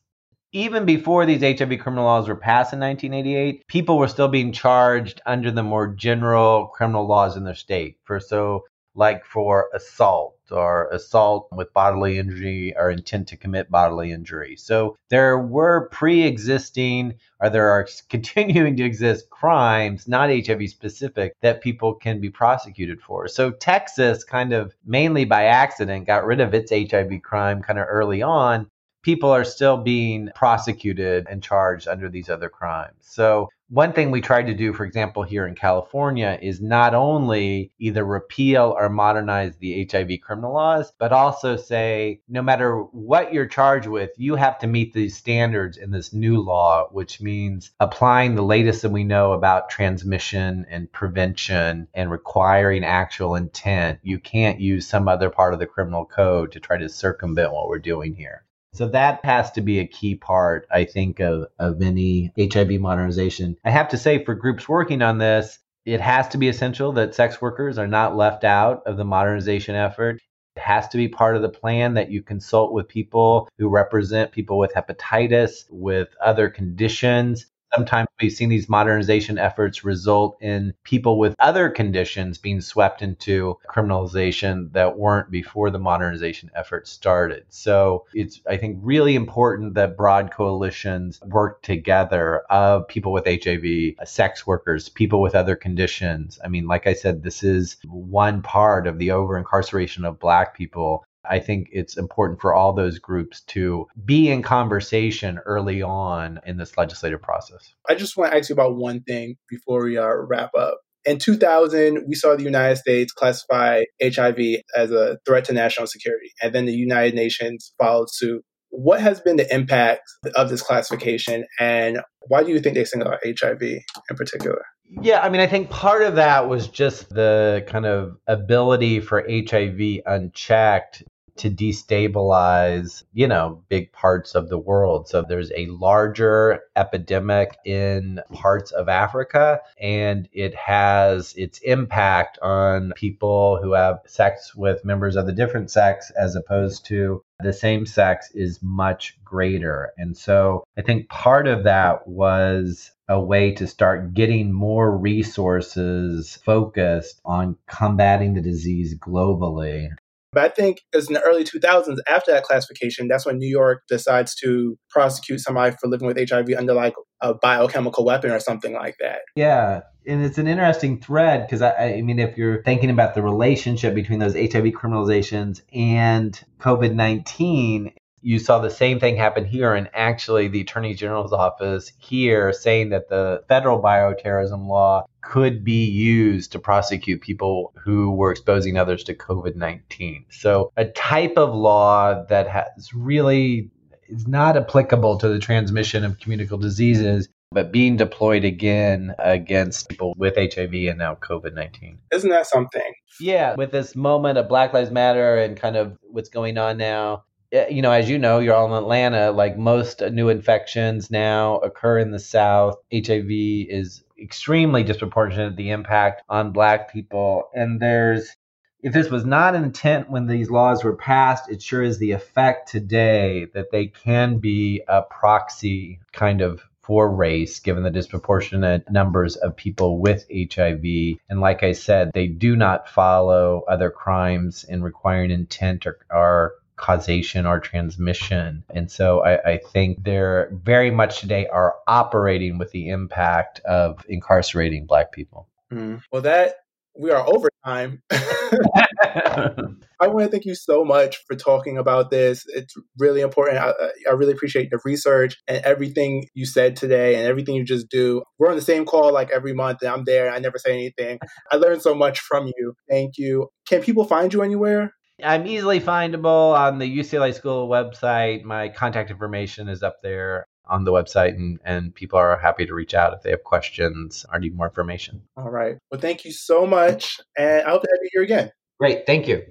even 0.53 0.85
before 0.85 1.25
these 1.25 1.41
HIV 1.41 1.79
criminal 1.79 2.05
laws 2.05 2.27
were 2.27 2.35
passed 2.35 2.73
in 2.73 2.79
1988, 2.79 3.67
people 3.67 3.97
were 3.97 4.07
still 4.07 4.27
being 4.27 4.51
charged 4.51 5.19
under 5.25 5.51
the 5.51 5.63
more 5.63 5.87
general 5.87 6.67
criminal 6.67 7.07
laws 7.07 7.35
in 7.35 7.43
their 7.43 7.55
state. 7.55 7.97
For 8.03 8.19
so, 8.19 8.63
like 8.95 9.25
for 9.25 9.69
assault 9.73 10.37
or 10.51 10.87
assault 10.91 11.47
with 11.51 11.73
bodily 11.73 12.19
injury 12.19 12.75
or 12.77 12.91
intent 12.91 13.27
to 13.29 13.37
commit 13.37 13.71
bodily 13.71 14.11
injury. 14.11 14.55
So 14.55 14.95
there 15.09 15.39
were 15.39 15.89
pre 15.89 16.23
existing 16.23 17.15
or 17.39 17.49
there 17.49 17.71
are 17.71 17.87
continuing 18.09 18.75
to 18.77 18.83
exist 18.83 19.31
crimes, 19.31 20.07
not 20.07 20.29
HIV 20.29 20.69
specific, 20.69 21.33
that 21.41 21.61
people 21.61 21.95
can 21.95 22.21
be 22.21 22.29
prosecuted 22.29 23.01
for. 23.01 23.27
So 23.27 23.49
Texas 23.49 24.23
kind 24.23 24.53
of 24.53 24.75
mainly 24.85 25.25
by 25.25 25.45
accident 25.45 26.05
got 26.05 26.25
rid 26.25 26.39
of 26.39 26.53
its 26.53 26.71
HIV 26.71 27.23
crime 27.23 27.63
kind 27.63 27.79
of 27.79 27.87
early 27.89 28.21
on 28.21 28.69
people 29.03 29.29
are 29.29 29.43
still 29.43 29.77
being 29.77 30.29
prosecuted 30.33 31.27
and 31.29 31.43
charged 31.43 31.87
under 31.87 32.09
these 32.09 32.29
other 32.29 32.49
crimes. 32.49 32.95
So, 33.01 33.49
one 33.69 33.93
thing 33.93 34.11
we 34.11 34.21
tried 34.21 34.45
to 34.47 34.53
do, 34.53 34.71
for 34.71 34.85
example, 34.85 35.23
here 35.23 35.47
in 35.47 35.55
California, 35.55 36.37
is 36.41 36.61
not 36.61 36.93
only 36.93 37.71
either 37.79 38.05
repeal 38.05 38.75
or 38.77 38.87
modernize 38.87 39.57
the 39.57 39.89
HIV 39.91 40.21
criminal 40.21 40.53
laws, 40.53 40.93
but 40.99 41.11
also 41.11 41.55
say 41.55 42.21
no 42.29 42.43
matter 42.43 42.81
what 42.91 43.33
you're 43.33 43.47
charged 43.47 43.87
with, 43.87 44.11
you 44.15 44.35
have 44.35 44.59
to 44.59 44.67
meet 44.67 44.93
these 44.93 45.17
standards 45.17 45.77
in 45.77 45.89
this 45.89 46.13
new 46.13 46.39
law, 46.39 46.87
which 46.91 47.19
means 47.19 47.71
applying 47.79 48.35
the 48.35 48.43
latest 48.43 48.83
that 48.83 48.91
we 48.91 49.03
know 49.03 49.31
about 49.31 49.71
transmission 49.71 50.67
and 50.69 50.91
prevention 50.91 51.87
and 51.95 52.11
requiring 52.11 52.83
actual 52.83 53.33
intent. 53.35 53.99
You 54.03 54.19
can't 54.19 54.59
use 54.59 54.87
some 54.87 55.07
other 55.07 55.31
part 55.31 55.53
of 55.53 55.59
the 55.59 55.65
criminal 55.65 56.05
code 56.05 56.51
to 56.51 56.59
try 56.59 56.77
to 56.77 56.89
circumvent 56.89 57.51
what 57.51 57.69
we're 57.69 57.79
doing 57.79 58.13
here. 58.13 58.43
So 58.73 58.87
that 58.87 59.23
has 59.23 59.51
to 59.51 59.61
be 59.61 59.79
a 59.79 59.87
key 59.87 60.15
part, 60.15 60.67
I 60.71 60.85
think, 60.85 61.19
of, 61.19 61.47
of 61.59 61.81
any 61.81 62.31
HIV 62.39 62.79
modernization. 62.81 63.55
I 63.63 63.69
have 63.69 63.89
to 63.89 63.97
say, 63.97 64.23
for 64.23 64.33
groups 64.33 64.67
working 64.67 65.01
on 65.01 65.19
this, 65.19 65.59
it 65.85 66.01
has 66.01 66.27
to 66.29 66.37
be 66.37 66.49
essential 66.49 66.91
that 66.93 67.13
sex 67.13 67.41
workers 67.41 67.77
are 67.77 67.87
not 67.87 68.15
left 68.15 68.43
out 68.43 68.81
of 68.85 68.97
the 68.97 69.05
modernization 69.05 69.75
effort. 69.75 70.21
It 70.55 70.61
has 70.61 70.87
to 70.89 70.97
be 70.97 71.07
part 71.07 71.35
of 71.35 71.41
the 71.41 71.49
plan 71.49 71.95
that 71.95 72.11
you 72.11 72.23
consult 72.23 72.73
with 72.73 72.87
people 72.87 73.49
who 73.57 73.69
represent 73.69 74.31
people 74.31 74.57
with 74.57 74.73
hepatitis, 74.73 75.65
with 75.69 76.09
other 76.23 76.49
conditions, 76.49 77.47
sometimes 77.73 78.07
we've 78.21 78.31
seen 78.31 78.49
these 78.49 78.69
modernization 78.69 79.37
efforts 79.37 79.83
result 79.83 80.37
in 80.41 80.73
people 80.83 81.17
with 81.17 81.35
other 81.39 81.69
conditions 81.69 82.37
being 82.37 82.61
swept 82.61 83.01
into 83.01 83.57
criminalization 83.69 84.71
that 84.73 84.97
weren't 84.97 85.31
before 85.31 85.69
the 85.69 85.79
modernization 85.79 86.49
effort 86.55 86.87
started. 86.87 87.45
So 87.49 88.05
it's, 88.13 88.41
I 88.47 88.57
think, 88.57 88.77
really 88.81 89.15
important 89.15 89.73
that 89.75 89.97
broad 89.97 90.31
coalitions 90.31 91.19
work 91.21 91.61
together 91.61 92.43
of 92.49 92.87
people 92.87 93.11
with 93.11 93.25
HIV, 93.25 93.95
uh, 93.99 94.05
sex 94.05 94.45
workers, 94.45 94.89
people 94.89 95.21
with 95.21 95.35
other 95.35 95.55
conditions. 95.55 96.39
I 96.43 96.47
mean, 96.47 96.67
like 96.67 96.87
I 96.87 96.93
said, 96.93 97.23
this 97.23 97.43
is 97.43 97.77
one 97.85 98.41
part 98.41 98.87
of 98.87 98.99
the 98.99 99.11
over 99.11 99.37
incarceration 99.37 100.05
of 100.05 100.19
Black 100.19 100.55
people 100.55 101.05
I 101.29 101.39
think 101.39 101.69
it's 101.71 101.97
important 101.97 102.41
for 102.41 102.53
all 102.53 102.73
those 102.73 102.99
groups 102.99 103.41
to 103.47 103.87
be 104.03 104.29
in 104.29 104.41
conversation 104.41 105.39
early 105.45 105.81
on 105.81 106.39
in 106.45 106.57
this 106.57 106.77
legislative 106.77 107.21
process. 107.21 107.73
I 107.87 107.95
just 107.95 108.17
want 108.17 108.31
to 108.31 108.37
ask 108.37 108.49
you 108.49 108.53
about 108.53 108.75
one 108.75 109.01
thing 109.01 109.37
before 109.49 109.83
we 109.83 109.97
uh, 109.97 110.07
wrap 110.07 110.51
up. 110.57 110.79
In 111.05 111.19
2000, 111.19 112.05
we 112.07 112.15
saw 112.15 112.35
the 112.35 112.43
United 112.43 112.77
States 112.77 113.11
classify 113.11 113.83
HIV 114.01 114.39
as 114.75 114.91
a 114.91 115.17
threat 115.25 115.45
to 115.45 115.53
national 115.53 115.87
security, 115.87 116.31
and 116.41 116.55
then 116.55 116.65
the 116.65 116.73
United 116.73 117.13
Nations 117.13 117.73
followed 117.77 118.09
suit. 118.09 118.43
What 118.69 119.01
has 119.01 119.19
been 119.19 119.35
the 119.35 119.53
impact 119.53 120.01
of 120.35 120.49
this 120.49 120.61
classification, 120.61 121.45
and 121.59 121.99
why 122.27 122.43
do 122.43 122.51
you 122.51 122.59
think 122.59 122.75
they 122.75 122.85
single 122.85 123.11
out 123.11 123.19
HIV 123.25 123.61
in 123.61 124.15
particular? 124.15 124.63
Yeah, 125.01 125.21
I 125.21 125.29
mean, 125.29 125.41
I 125.41 125.47
think 125.47 125.69
part 125.69 126.03
of 126.03 126.15
that 126.15 126.47
was 126.47 126.67
just 126.67 127.09
the 127.09 127.65
kind 127.67 127.85
of 127.85 128.17
ability 128.27 128.99
for 128.99 129.25
HIV 129.29 130.01
unchecked 130.05 131.03
to 131.37 131.49
destabilize, 131.49 133.03
you 133.13 133.27
know, 133.27 133.63
big 133.69 133.91
parts 133.91 134.35
of 134.35 134.49
the 134.49 134.57
world. 134.57 135.07
So 135.07 135.23
there's 135.27 135.51
a 135.55 135.67
larger 135.67 136.61
epidemic 136.75 137.57
in 137.65 138.21
parts 138.31 138.71
of 138.71 138.89
Africa, 138.89 139.59
and 139.79 140.29
it 140.31 140.55
has 140.55 141.33
its 141.35 141.59
impact 141.59 142.39
on 142.41 142.93
people 142.95 143.59
who 143.61 143.73
have 143.73 143.99
sex 144.05 144.55
with 144.55 144.85
members 144.85 145.15
of 145.15 145.25
the 145.25 145.33
different 145.33 145.71
sex 145.71 146.11
as 146.11 146.35
opposed 146.35 146.85
to 146.85 147.23
the 147.39 147.53
same 147.53 147.85
sex 147.85 148.31
is 148.33 148.59
much 148.61 149.17
greater. 149.23 149.91
And 149.97 150.15
so 150.15 150.63
I 150.77 150.81
think 150.81 151.09
part 151.09 151.47
of 151.47 151.63
that 151.63 152.07
was 152.07 152.91
a 153.09 153.19
way 153.19 153.51
to 153.51 153.67
start 153.67 154.13
getting 154.13 154.53
more 154.53 154.95
resources 154.95 156.39
focused 156.45 157.19
on 157.25 157.57
combating 157.67 158.33
the 158.33 158.41
disease 158.41 158.97
globally. 158.97 159.89
But 160.33 160.43
I 160.43 160.49
think 160.49 160.81
it's 160.91 161.07
in 161.07 161.13
the 161.13 161.21
early 161.21 161.43
2000s, 161.43 161.97
after 162.07 162.31
that 162.31 162.43
classification, 162.43 163.07
that's 163.07 163.25
when 163.25 163.37
New 163.37 163.49
York 163.49 163.83
decides 163.87 164.35
to 164.35 164.77
prosecute 164.89 165.39
somebody 165.39 165.75
for 165.79 165.87
living 165.87 166.07
with 166.07 166.17
HIV 166.17 166.49
under 166.57 166.73
like 166.73 166.95
a 167.21 167.33
biochemical 167.33 168.05
weapon 168.05 168.31
or 168.31 168.39
something 168.39 168.73
like 168.73 168.95
that. 168.99 169.19
Yeah. 169.35 169.81
And 170.05 170.23
it's 170.23 170.37
an 170.37 170.47
interesting 170.47 170.99
thread 170.99 171.45
because 171.45 171.61
I, 171.61 171.95
I 171.95 172.01
mean, 172.01 172.19
if 172.19 172.37
you're 172.37 172.61
thinking 172.63 172.89
about 172.89 173.13
the 173.13 173.21
relationship 173.21 173.95
between 173.95 174.19
those 174.19 174.33
HIV 174.33 174.65
criminalizations 174.73 175.61
and 175.71 176.39
COVID 176.59 176.93
19, 176.93 177.93
you 178.23 178.39
saw 178.39 178.59
the 178.59 178.69
same 178.69 178.99
thing 178.99 179.15
happen 179.15 179.45
here. 179.45 179.73
And 179.73 179.89
actually, 179.93 180.47
the 180.47 180.61
Attorney 180.61 180.93
General's 180.95 181.33
office 181.33 181.91
here 181.99 182.53
saying 182.53 182.89
that 182.89 183.09
the 183.09 183.43
federal 183.47 183.81
bioterrorism 183.81 184.67
law 184.67 185.05
could 185.21 185.63
be 185.63 185.85
used 185.85 186.53
to 186.53 186.59
prosecute 186.59 187.21
people 187.21 187.73
who 187.83 188.11
were 188.11 188.31
exposing 188.31 188.77
others 188.77 189.03
to 189.05 189.13
COVID 189.13 189.55
19. 189.55 190.25
So, 190.29 190.71
a 190.77 190.85
type 190.85 191.37
of 191.37 191.53
law 191.53 192.23
that 192.29 192.47
has 192.47 192.93
really 192.93 193.69
is 194.07 194.27
not 194.27 194.57
applicable 194.57 195.17
to 195.19 195.29
the 195.29 195.39
transmission 195.39 196.03
of 196.03 196.19
communicable 196.19 196.59
diseases 196.59 197.29
but 197.53 197.71
being 197.71 197.95
deployed 197.95 198.43
again 198.43 199.13
against 199.19 199.87
people 199.87 200.13
with 200.17 200.35
HIV 200.35 200.73
and 200.73 200.97
now 200.97 201.15
COVID 201.15 201.53
19. 201.53 201.99
Isn't 202.11 202.29
that 202.31 202.47
something? 202.47 202.93
Yeah, 203.19 203.55
with 203.55 203.71
this 203.71 203.95
moment 203.95 204.39
of 204.39 204.49
Black 204.49 204.73
Lives 204.73 204.91
Matter 204.91 205.37
and 205.37 205.55
kind 205.55 205.75
of 205.75 205.97
what's 206.01 206.29
going 206.29 206.57
on 206.57 206.77
now, 206.77 207.25
Uh, 207.53 207.67
you 207.69 207.81
know, 207.81 207.91
as 207.91 208.09
you 208.09 208.17
know, 208.17 208.39
you're 208.39 208.55
all 208.55 208.65
in 208.65 208.83
Atlanta, 208.83 209.31
like 209.31 209.57
most 209.57 210.01
new 210.01 210.29
infections 210.29 211.11
now 211.11 211.57
occur 211.57 211.99
in 211.99 212.11
the 212.11 212.19
South. 212.19 212.77
HIV 212.91 213.29
is 213.29 214.03
extremely 214.19 214.83
disproportionate, 214.83 215.55
the 215.55 215.69
impact 215.69 216.23
on 216.29 216.51
Black 216.51 216.91
people. 216.91 217.49
And 217.53 217.79
there's, 217.79 218.35
if 218.81 218.93
this 218.93 219.09
was 219.09 219.25
not 219.25 219.53
intent 219.53 220.09
when 220.09 220.25
these 220.25 220.49
laws 220.49 220.83
were 220.83 220.95
passed, 220.95 221.49
it 221.49 221.61
sure 221.61 221.83
is 221.83 221.99
the 221.99 222.11
effect 222.11 222.71
today 222.71 223.47
that 223.53 223.71
they 223.71 223.87
can 223.87 224.39
be 224.39 224.81
a 224.87 225.03
proxy 225.03 225.99
kind 226.11 226.41
of 226.41 226.63
for 226.81 227.09
race, 227.09 227.59
given 227.59 227.83
the 227.83 227.89
disproportionate 227.89 228.89
numbers 228.91 229.37
of 229.37 229.55
people 229.55 229.99
with 229.99 230.25
HIV. 230.29 230.83
And 231.29 231.39
like 231.39 231.63
I 231.63 231.71
said, 231.71 232.11
they 232.13 232.27
do 232.27 232.57
not 232.57 232.89
follow 232.89 233.63
other 233.69 233.89
crimes 233.89 234.65
in 234.65 234.83
requiring 234.83 235.31
intent 235.31 235.87
or, 235.87 235.99
or 236.11 236.55
causation 236.75 237.45
or 237.45 237.59
transmission. 237.59 238.63
And 238.69 238.89
so 238.91 239.23
I, 239.23 239.51
I, 239.51 239.57
think 239.57 240.03
they're 240.03 240.49
very 240.51 240.89
much 240.89 241.19
today 241.19 241.45
are 241.47 241.75
operating 241.87 242.57
with 242.57 242.71
the 242.71 242.89
impact 242.89 243.59
of 243.59 244.03
incarcerating 244.09 244.85
Black 244.85 245.11
people. 245.11 245.47
Mm. 245.71 246.01
Well, 246.11 246.23
that 246.23 246.55
we 246.97 247.11
are 247.11 247.27
over 247.27 247.49
time. 247.65 248.01
I 248.11 250.07
want 250.07 250.25
to 250.25 250.29
thank 250.29 250.45
you 250.45 250.55
so 250.55 250.83
much 250.83 251.17
for 251.25 251.35
talking 251.35 251.77
about 251.77 252.11
this. 252.11 252.45
It's 252.47 252.75
really 252.97 253.21
important. 253.21 253.57
I, 253.57 253.71
I, 254.07 254.13
really 254.13 254.33
appreciate 254.33 254.69
the 254.69 254.79
research 254.83 255.37
and 255.47 255.63
everything 255.65 256.27
you 256.33 256.45
said 256.45 256.75
today 256.75 257.15
and 257.15 257.25
everything 257.25 257.55
you 257.55 257.63
just 257.63 257.89
do. 257.89 258.23
We're 258.37 258.49
on 258.49 258.55
the 258.55 258.61
same 258.61 258.85
call 258.85 259.13
like 259.13 259.31
every 259.31 259.53
month, 259.53 259.81
and 259.81 259.89
I'm 259.89 260.03
there. 260.03 260.31
I 260.31 260.39
never 260.39 260.57
say 260.57 260.73
anything. 260.73 261.19
I 261.51 261.55
learned 261.55 261.81
so 261.81 261.95
much 261.95 262.19
from 262.19 262.47
you. 262.47 262.75
Thank 262.89 263.17
you. 263.17 263.49
Can 263.67 263.81
people 263.81 264.05
find 264.05 264.31
you 264.33 264.41
anywhere? 264.43 264.93
I'm 265.21 265.45
easily 265.45 265.79
findable 265.79 266.57
on 266.57 266.79
the 266.79 266.97
UCLA 266.99 267.33
School 267.33 267.69
website. 267.69 268.43
My 268.43 268.69
contact 268.69 269.11
information 269.11 269.69
is 269.69 269.83
up 269.83 270.01
there 270.01 270.45
on 270.65 270.85
the 270.85 270.91
website, 270.91 271.35
and, 271.35 271.59
and 271.65 271.93
people 271.93 272.17
are 272.17 272.37
happy 272.37 272.65
to 272.65 272.73
reach 272.73 272.93
out 272.93 273.13
if 273.13 273.21
they 273.21 273.29
have 273.29 273.43
questions 273.43 274.25
or 274.31 274.39
need 274.39 274.55
more 274.55 274.67
information. 274.67 275.21
All 275.35 275.49
right. 275.49 275.77
Well, 275.91 276.01
thank 276.01 276.25
you 276.25 276.31
so 276.31 276.65
much. 276.65 277.19
And 277.37 277.61
I 277.61 277.69
hope 277.69 277.83
to 277.83 277.89
have 277.91 277.99
you 278.01 278.09
here 278.13 278.23
again. 278.23 278.51
Great. 278.79 279.05
Thank 279.05 279.27
you. 279.27 279.43